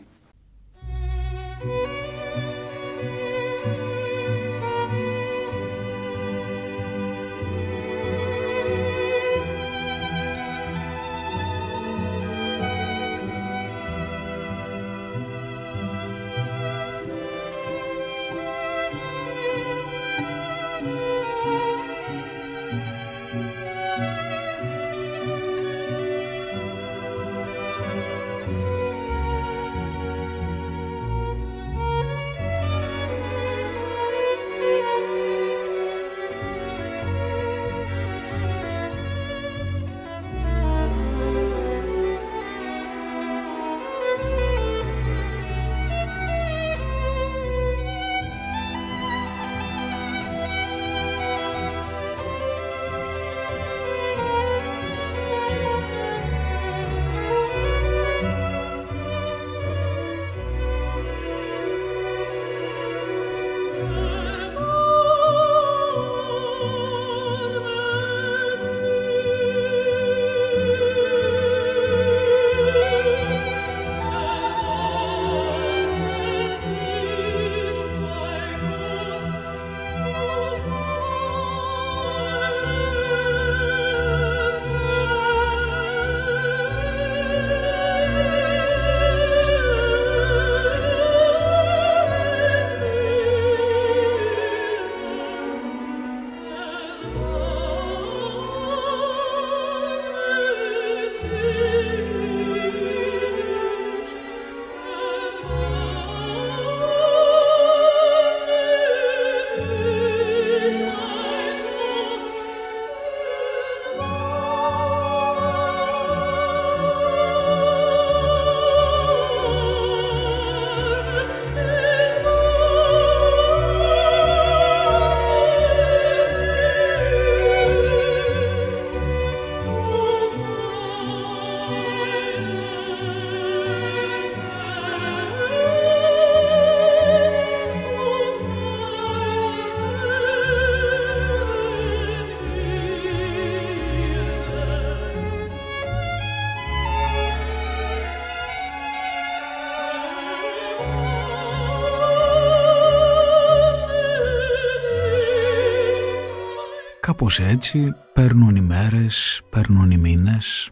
Κάπως 157.18 157.40
έτσι 157.40 157.94
παίρνουν 158.12 158.56
οι 158.56 158.60
μέρες, 158.60 159.42
παίρνουν 159.50 159.90
οι 159.90 159.96
μήνες 159.96 160.70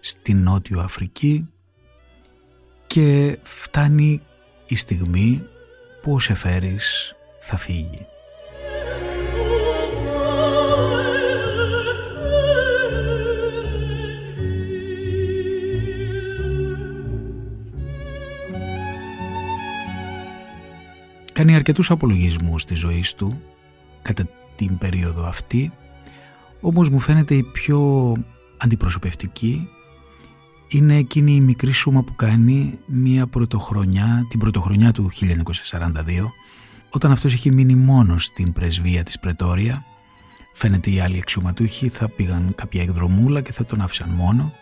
στη 0.00 0.34
Νότιο 0.34 0.80
Αφρική 0.80 1.48
και 2.86 3.38
φτάνει 3.42 4.22
η 4.66 4.76
στιγμή 4.76 5.46
που 6.02 6.12
ο 6.12 6.18
Σεφέρης 6.18 7.14
θα 7.38 7.56
φύγει. 7.56 8.06
Κάνει 21.32 21.54
αρκετούς 21.54 21.90
απολογισμούς 21.90 22.62
στη 22.62 22.74
ζωή 22.74 23.04
του 23.16 23.42
κατά 24.02 24.24
την 24.58 24.78
περίοδο 24.78 25.26
αυτή 25.26 25.72
όμως 26.60 26.88
μου 26.88 26.98
φαίνεται 26.98 27.34
η 27.34 27.42
πιο 27.42 28.12
αντιπροσωπευτική. 28.58 29.68
Είναι 30.68 30.96
εκείνη 30.96 31.34
η 31.34 31.40
μικρή 31.40 31.72
σούμα 31.72 32.02
που 32.02 32.14
κάνει 32.14 32.78
μια 32.86 33.26
πρωτοχρονιά, 33.26 34.26
την 34.28 34.38
πρωτοχρονιά 34.38 34.92
του 34.92 35.10
1942 35.10 35.92
όταν 36.90 37.10
αυτός 37.10 37.34
είχε 37.34 37.52
μείνει 37.52 37.74
μόνος 37.74 38.24
στην 38.24 38.52
πρεσβεία 38.52 39.02
της 39.02 39.18
Πρετόρια. 39.18 39.84
Φαίνεται 40.54 40.90
οι 40.90 41.00
άλλοι 41.00 41.18
αξιωματούχοι 41.18 41.88
θα 41.88 42.08
πήγαν 42.08 42.52
κάποια 42.54 42.82
εκδρομούλα 42.82 43.40
και 43.40 43.52
θα 43.52 43.64
τον 43.64 43.80
άφησαν 43.80 44.08
μόνο. 44.08 44.52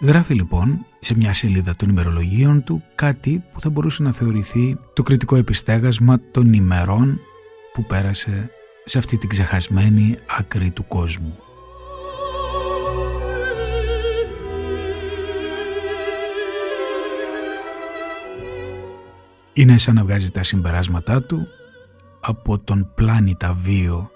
Γράφει 0.00 0.34
λοιπόν 0.34 0.86
σε 0.98 1.16
μια 1.16 1.32
σελίδα 1.32 1.74
των 1.76 1.88
ημερολογίων 1.88 2.64
του 2.64 2.82
κάτι 2.94 3.44
που 3.52 3.60
θα 3.60 3.70
μπορούσε 3.70 4.02
να 4.02 4.12
θεωρηθεί 4.12 4.76
το 4.92 5.02
κριτικό 5.02 5.36
επιστέγασμα 5.36 6.20
των 6.30 6.52
ημερών 6.52 7.20
που 7.72 7.84
πέρασε 7.84 8.50
σε 8.84 8.98
αυτή 8.98 9.18
την 9.18 9.28
ξεχασμένη 9.28 10.18
άκρη 10.38 10.70
του 10.70 10.86
κόσμου. 10.86 11.38
Είναι 19.52 19.78
σαν 19.78 19.94
να 19.94 20.02
βγάζει 20.02 20.30
τα 20.30 20.42
συμπεράσματά 20.42 21.22
του 21.22 21.46
από 22.20 22.58
τον 22.58 22.92
πλάνητα 22.94 23.52
βίο 23.52 24.10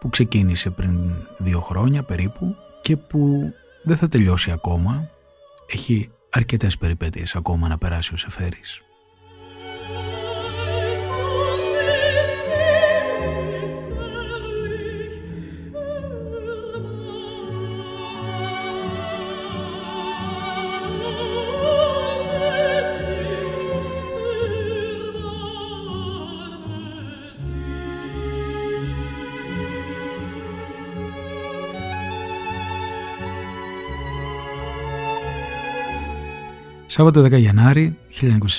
που 0.00 0.08
ξεκίνησε 0.08 0.70
πριν 0.70 1.14
δύο 1.38 1.60
χρόνια 1.60 2.02
περίπου 2.02 2.54
και 2.80 2.96
που 2.96 3.52
δεν 3.82 3.96
θα 3.96 4.08
τελειώσει 4.08 4.50
ακόμα. 4.50 5.08
Έχει 5.66 6.10
αρκετές 6.30 6.78
περιπέτειες 6.78 7.34
ακόμα 7.34 7.68
να 7.68 7.78
περάσει 7.78 8.14
ο 8.14 8.16
Σεφέρης. 8.16 8.82
Σάββατο 36.96 37.22
10 37.22 37.38
Γενάρη 37.38 37.96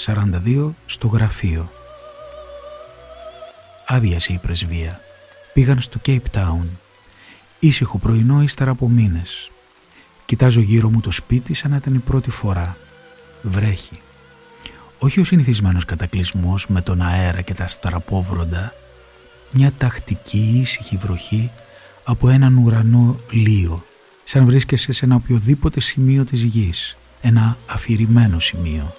1942 0.06 0.70
στο 0.86 1.08
γραφείο. 1.08 1.72
Άδειασε 3.88 4.34
η 4.34 4.38
πρεσβεία. 4.38 5.00
Πήγαν 5.54 5.82
στο 5.82 6.00
Cape 6.06 6.20
Town. 6.32 6.66
Ήσυχο 7.60 7.98
πρωινό 7.98 8.42
ύστερα 8.42 8.72
από 8.72 8.90
μήνες. 8.90 9.52
Κοιτάζω 10.26 10.62
γύρω 10.62 10.90
μου 10.90 11.00
το 11.00 11.12
σπίτι 11.12 11.54
σαν 11.54 11.72
να 11.72 11.78
ήταν 11.78 11.94
η 11.94 11.98
πρώτη 11.98 12.30
φορά. 12.30 12.78
Βρέχει. 13.42 14.00
Όχι 15.00 15.20
ο 15.20 15.24
συνηθισμένος 15.24 15.86
κατακλυσμός 15.86 16.68
με 16.68 16.82
τον 16.82 17.02
αέρα 17.02 17.42
και 17.42 17.54
τα 17.54 17.68
στραπόβροντα. 17.68 18.74
Μια 19.52 19.72
τακτική 19.78 20.60
ήσυχη 20.62 20.98
βροχή 20.98 21.50
από 22.04 22.30
έναν 22.30 22.58
ουρανό 22.58 23.20
λίο. 23.32 23.86
Σαν 24.24 24.46
βρίσκεσαι 24.46 24.92
σε 24.92 25.06
ένα 25.06 25.16
οποιοδήποτε 25.16 25.80
σημείο 25.80 26.24
της 26.24 26.44
γης 26.44 26.98
ένα 27.28 27.58
αφηρημένο 27.66 28.40
σημείο. 28.40 28.94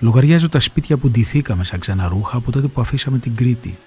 Λογαριάζω 0.00 0.48
τα 0.48 0.60
σπίτια 0.60 0.96
που 0.96 1.10
ντυθήκαμε 1.10 1.64
σαν 1.64 1.78
ξαναρούχα 1.78 2.36
από 2.36 2.50
τότε 2.50 2.66
που 2.66 2.80
αφήσαμε 2.80 3.18
την 3.18 3.34
Κρήτη. 3.34 3.78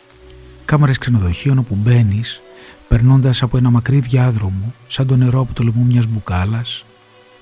Κάμαρες 0.65 0.97
ξενοδοχείων 0.97 1.57
όπου 1.57 1.75
μπαίνεις, 1.75 2.41
περνώντας 2.87 3.41
από 3.41 3.57
ένα 3.57 3.69
μακρύ 3.69 3.99
διάδρομο, 3.99 4.73
σαν 4.87 5.07
το 5.07 5.15
νερό 5.15 5.39
από 5.39 5.53
το 5.53 5.63
λαιμό 5.63 5.83
μιας 5.83 6.05
μπουκάλας. 6.05 6.85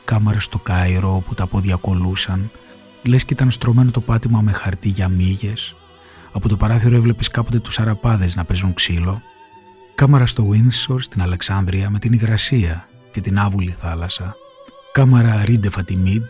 Κάμαρες 0.06 0.44
στο 0.44 0.58
Κάιρο 0.58 1.16
όπου 1.16 1.34
τα 1.34 1.48
πόδια 1.48 1.76
κολούσαν, 1.76 2.52
λες 3.04 3.26
και 3.26 3.34
ήταν 3.34 3.52
στρωμένο 3.52 3.92
το 3.92 4.02
πάτημα 4.02 4.42
με 4.42 4.52
χαρτί 4.52 4.90
για 4.90 5.10
μύγες. 5.10 5.76
Από 6.32 6.48
το 6.48 6.58
παράθυρο 6.58 6.96
έβλεπες 6.96 7.28
κάποτε 7.28 7.60
τους 7.60 7.80
αραπάδες 7.80 8.36
να 8.36 8.46
παίζουν 8.46 8.74
ξύλο 8.74 9.22
Κάμαρα 9.96 10.26
στο 10.26 10.50
Windsor 10.52 10.96
στην 11.00 11.22
Αλεξάνδρεια 11.22 11.90
με 11.90 12.00
την 12.00 12.14
υγρασία 12.14 12.90
και 13.12 13.22
την 13.22 13.40
άβουλη 13.40 13.72
θάλασσα. 13.72 14.36
Κάμαρα 14.92 15.46
Ρίντε 15.46 15.70
Φατιμίντ 15.70 16.30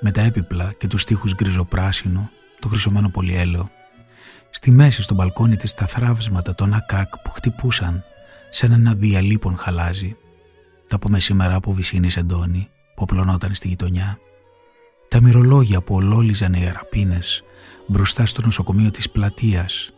με 0.00 0.10
τα 0.10 0.20
έπιπλα 0.20 0.72
και 0.78 0.86
τους 0.86 1.02
στίχους 1.02 1.34
γκριζοπράσινο, 1.34 2.30
το 2.60 2.68
χρυσωμένο 2.68 3.08
πολυέλαιο. 3.08 3.68
Στη 4.50 4.70
μέση 4.70 5.02
στο 5.02 5.14
μπαλκόνι 5.14 5.56
της 5.56 5.74
τα 5.74 5.86
θράβσματα 5.86 6.54
των 6.54 6.74
ακάκ 6.74 7.18
που 7.18 7.30
χτυπούσαν 7.30 8.04
σε 8.48 8.66
ένα 8.66 8.94
διαλείπων 8.94 9.56
χαλάζι. 9.56 10.16
Τα 10.88 10.96
από 10.96 11.08
μεσήμερα 11.08 11.60
που 11.60 11.74
βυσίνη 11.74 12.10
εντόνι 12.16 12.68
που 12.94 13.02
απλωνόταν 13.02 13.54
στη 13.54 13.68
γειτονιά. 13.68 14.18
Τα 15.08 15.22
μυρολόγια 15.22 15.82
που 15.82 15.94
ολόλιζαν 15.94 16.52
οι 16.52 16.68
αραπίνες 16.68 17.42
μπροστά 17.86 18.26
στο 18.26 18.42
νοσοκομείο 18.42 18.90
της 18.90 19.10
πλατείας 19.10 19.92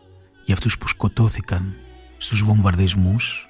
για 0.45 0.53
αυτούς 0.53 0.77
που 0.77 0.87
σκοτώθηκαν 0.87 1.75
στους 2.19 2.43
βομβαρδισμούς, 2.43 3.49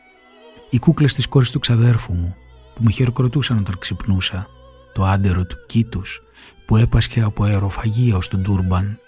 οι 0.69 0.79
κούκλες 0.79 1.13
της 1.13 1.27
κόρης 1.27 1.51
του 1.51 1.59
ξαδέρφου 1.59 2.13
μου 2.13 2.35
που 2.73 2.83
με 2.83 2.91
χειροκροτούσαν 2.91 3.57
όταν 3.57 3.77
ξυπνούσα, 3.79 4.47
το 4.93 5.03
άντερο 5.03 5.45
του 5.45 5.57
κήτους 5.65 6.21
που 6.65 6.77
έπασχε 6.77 7.21
από 7.21 7.43
αεροφαγία 7.43 8.15
ως 8.15 8.27
τον 8.27 8.43
Τούρμπαν, 8.43 8.99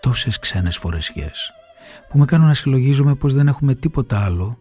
τόσες 0.00 0.38
ξένες 0.38 0.76
φορεσιές 0.76 1.52
που 2.08 2.18
με 2.18 2.24
κάνουν 2.24 2.46
να 2.46 2.54
συλλογίζομαι 2.54 3.14
πως 3.14 3.34
δεν 3.34 3.48
έχουμε 3.48 3.74
τίποτα 3.74 4.24
άλλο 4.24 4.58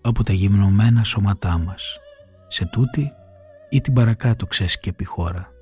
από 0.00 0.22
τα 0.22 0.32
γυμνωμένα 0.32 1.04
σώματά 1.04 1.58
μας, 1.58 1.98
σε 2.46 2.66
τούτη 2.66 3.12
ή 3.70 3.80
την 3.80 3.92
παρακάτω 3.92 4.46
ξέσκεπη 4.46 5.04
χώρα. 5.04 5.53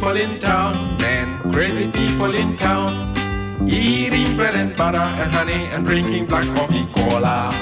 People 0.00 0.16
in 0.16 0.38
town, 0.38 0.96
men, 0.96 1.52
crazy 1.52 1.86
people 1.90 2.34
in 2.34 2.56
town, 2.56 3.14
eating 3.68 4.34
bread 4.34 4.54
and 4.54 4.74
butter 4.74 4.96
and 4.96 5.30
honey 5.30 5.66
and 5.66 5.84
drinking 5.84 6.24
black 6.24 6.46
coffee 6.56 6.86
cola. 6.94 7.52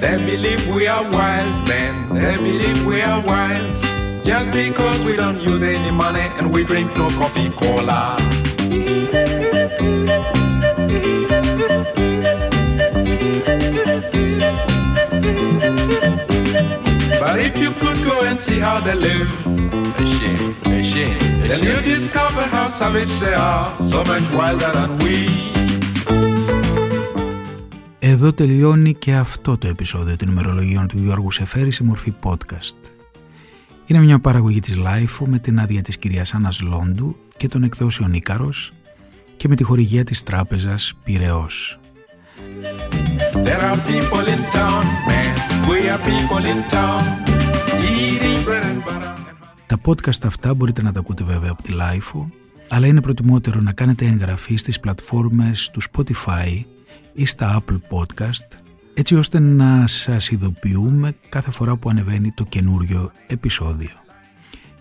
They 0.00 0.16
believe 0.16 0.66
we 0.74 0.88
are 0.88 1.04
wild 1.08 1.68
men, 1.68 2.12
they 2.12 2.36
believe 2.36 2.84
we 2.84 3.00
are 3.00 3.24
wild. 3.24 4.24
Just 4.24 4.52
because 4.52 5.04
we 5.04 5.14
don't 5.14 5.40
use 5.42 5.62
any 5.62 5.92
money 5.92 6.26
and 6.36 6.52
we 6.52 6.64
drink 6.64 6.96
no 6.96 7.08
coffee 7.10 7.50
cola. 7.50 8.16
You 17.70 17.76
could 17.82 18.00
go 18.10 18.16
and 18.28 18.38
see 18.46 18.58
how 18.66 18.76
they 18.86 18.96
live, 19.08 19.30
machine, 19.98 20.42
machine, 20.74 21.18
then 21.48 21.60
you 21.68 21.76
discover 21.94 22.42
how 22.54 22.66
savage 22.80 23.14
they 23.24 23.34
are, 23.50 23.66
so 23.92 23.98
much 24.10 24.26
wilder 24.38 24.70
than 24.78 24.90
we. 25.02 25.16
Εδώ 27.98 28.32
τελειώνει 28.32 28.94
και 28.94 29.14
αυτό 29.14 29.58
το 29.58 29.68
επεισόδιο 29.68 30.16
των 30.16 30.28
ημερολογίων 30.28 30.86
του 30.86 30.98
Γιώργου 30.98 31.30
Σεφέρη 31.30 31.70
σε 31.70 31.84
μορφή 31.84 32.14
podcast. 32.22 32.90
Είναι 33.86 33.98
μια 33.98 34.18
παραγωγή 34.18 34.60
της 34.60 34.76
LIFO 34.76 35.26
με 35.26 35.38
την 35.38 35.58
άδεια 35.58 35.82
της 35.82 35.96
κυρίας 35.96 36.34
Άννας 36.34 36.60
Λόντου 36.60 37.16
και 37.36 37.48
των 37.48 37.62
εκδόσεων 37.62 38.12
Ίκαρος 38.12 38.72
και 39.36 39.48
με 39.48 39.54
τη 39.54 39.62
χορηγία 39.62 40.04
της 40.04 40.22
τράπεζας 40.22 40.94
Πυραιός. 41.04 41.80
Τα 49.66 49.80
podcast 49.84 50.24
αυτά 50.24 50.54
μπορείτε 50.54 50.82
να 50.82 50.92
τα 50.92 50.98
ακούτε 50.98 51.24
βέβαια 51.24 51.50
από 51.50 51.62
τη 51.62 51.72
LIFO, 51.72 52.24
αλλά 52.68 52.86
είναι 52.86 53.00
προτιμότερο 53.00 53.60
να 53.60 53.72
κάνετε 53.72 54.06
εγγραφή 54.06 54.56
στις 54.56 54.80
πλατφόρμες 54.80 55.70
του 55.72 55.80
Spotify 55.82 56.64
ή 57.12 57.24
στα 57.24 57.62
Apple 57.62 57.78
Podcast, 57.90 58.58
έτσι 58.94 59.16
ώστε 59.16 59.38
να 59.38 59.86
σας 59.86 60.30
ειδοποιούμε 60.30 61.14
κάθε 61.28 61.50
φορά 61.50 61.76
που 61.76 61.90
ανεβαίνει 61.90 62.32
το 62.32 62.44
καινούριο 62.44 63.12
επεισόδιο. 63.26 63.90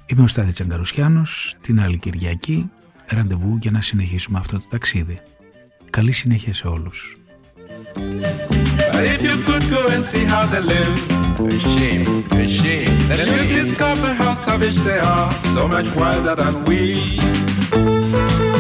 Είμαι 0.06 0.22
ο 0.22 0.28
Στάθης 0.28 0.54
Τσαγκαρουσιάνος, 0.54 1.56
την 1.62 1.82
άλλη 1.82 1.98
Κυριακή, 1.98 2.70
ραντεβού 3.08 3.58
για 3.62 3.72
να 3.72 3.82
συνεχίσουμε 3.82 4.40
αυτό 4.40 4.60
το 4.60 4.66
ταξίδι. 4.70 5.18
Καλή 5.92 6.12
συνέχεια 6.12 6.54
σε 6.54 6.68
όλους. 6.68 7.19
But 7.96 9.06
if 9.06 9.22
you 9.22 9.42
could 9.44 9.70
go 9.70 9.88
and 9.88 10.06
see 10.06 10.26
how 10.26 10.46
they 10.46 10.60
live, 10.60 11.10
a 11.40 11.60
shame, 11.60 12.26
a 12.32 12.50
shame. 12.50 13.08
Then 13.08 13.28
you'd 13.28 13.56
discover 13.56 14.14
how 14.14 14.34
savage 14.34 14.78
they 14.78 15.00
are, 15.00 15.32
so 15.56 15.68
much 15.68 15.88
wilder 15.96 16.36
than 16.36 16.66
we. 16.66 18.59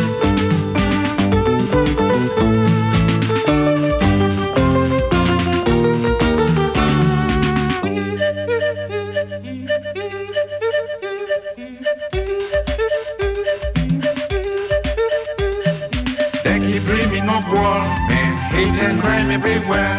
Crime 19.19 19.31
everywhere. 19.31 19.97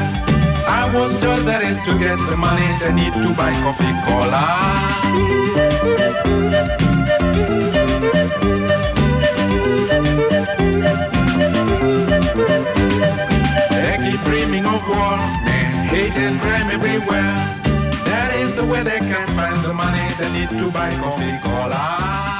I 0.66 0.90
was 0.94 1.16
told 1.18 1.46
that 1.46 1.62
is 1.62 1.78
to 1.80 1.98
get 1.98 2.16
the 2.16 2.36
money 2.36 2.68
they 2.80 2.92
need 2.92 3.12
to 3.12 3.34
buy 3.34 3.52
coffee 3.64 3.92
cola. 4.06 4.44
They 13.70 13.96
keep 14.04 14.20
dreaming 14.24 14.64
of 14.64 14.88
war 14.88 15.18
and 15.56 15.88
hate 15.90 16.16
and 16.16 16.40
crime 16.40 16.70
everywhere. 16.70 17.36
That 18.04 18.34
is 18.34 18.54
the 18.54 18.64
way 18.64 18.82
they 18.82 19.00
can 19.00 19.26
find 19.36 19.62
the 19.62 19.74
money 19.74 20.14
they 20.18 20.32
need 20.32 20.50
to 20.50 20.70
buy 20.70 20.94
coffee 20.96 21.38
cola. 21.42 22.39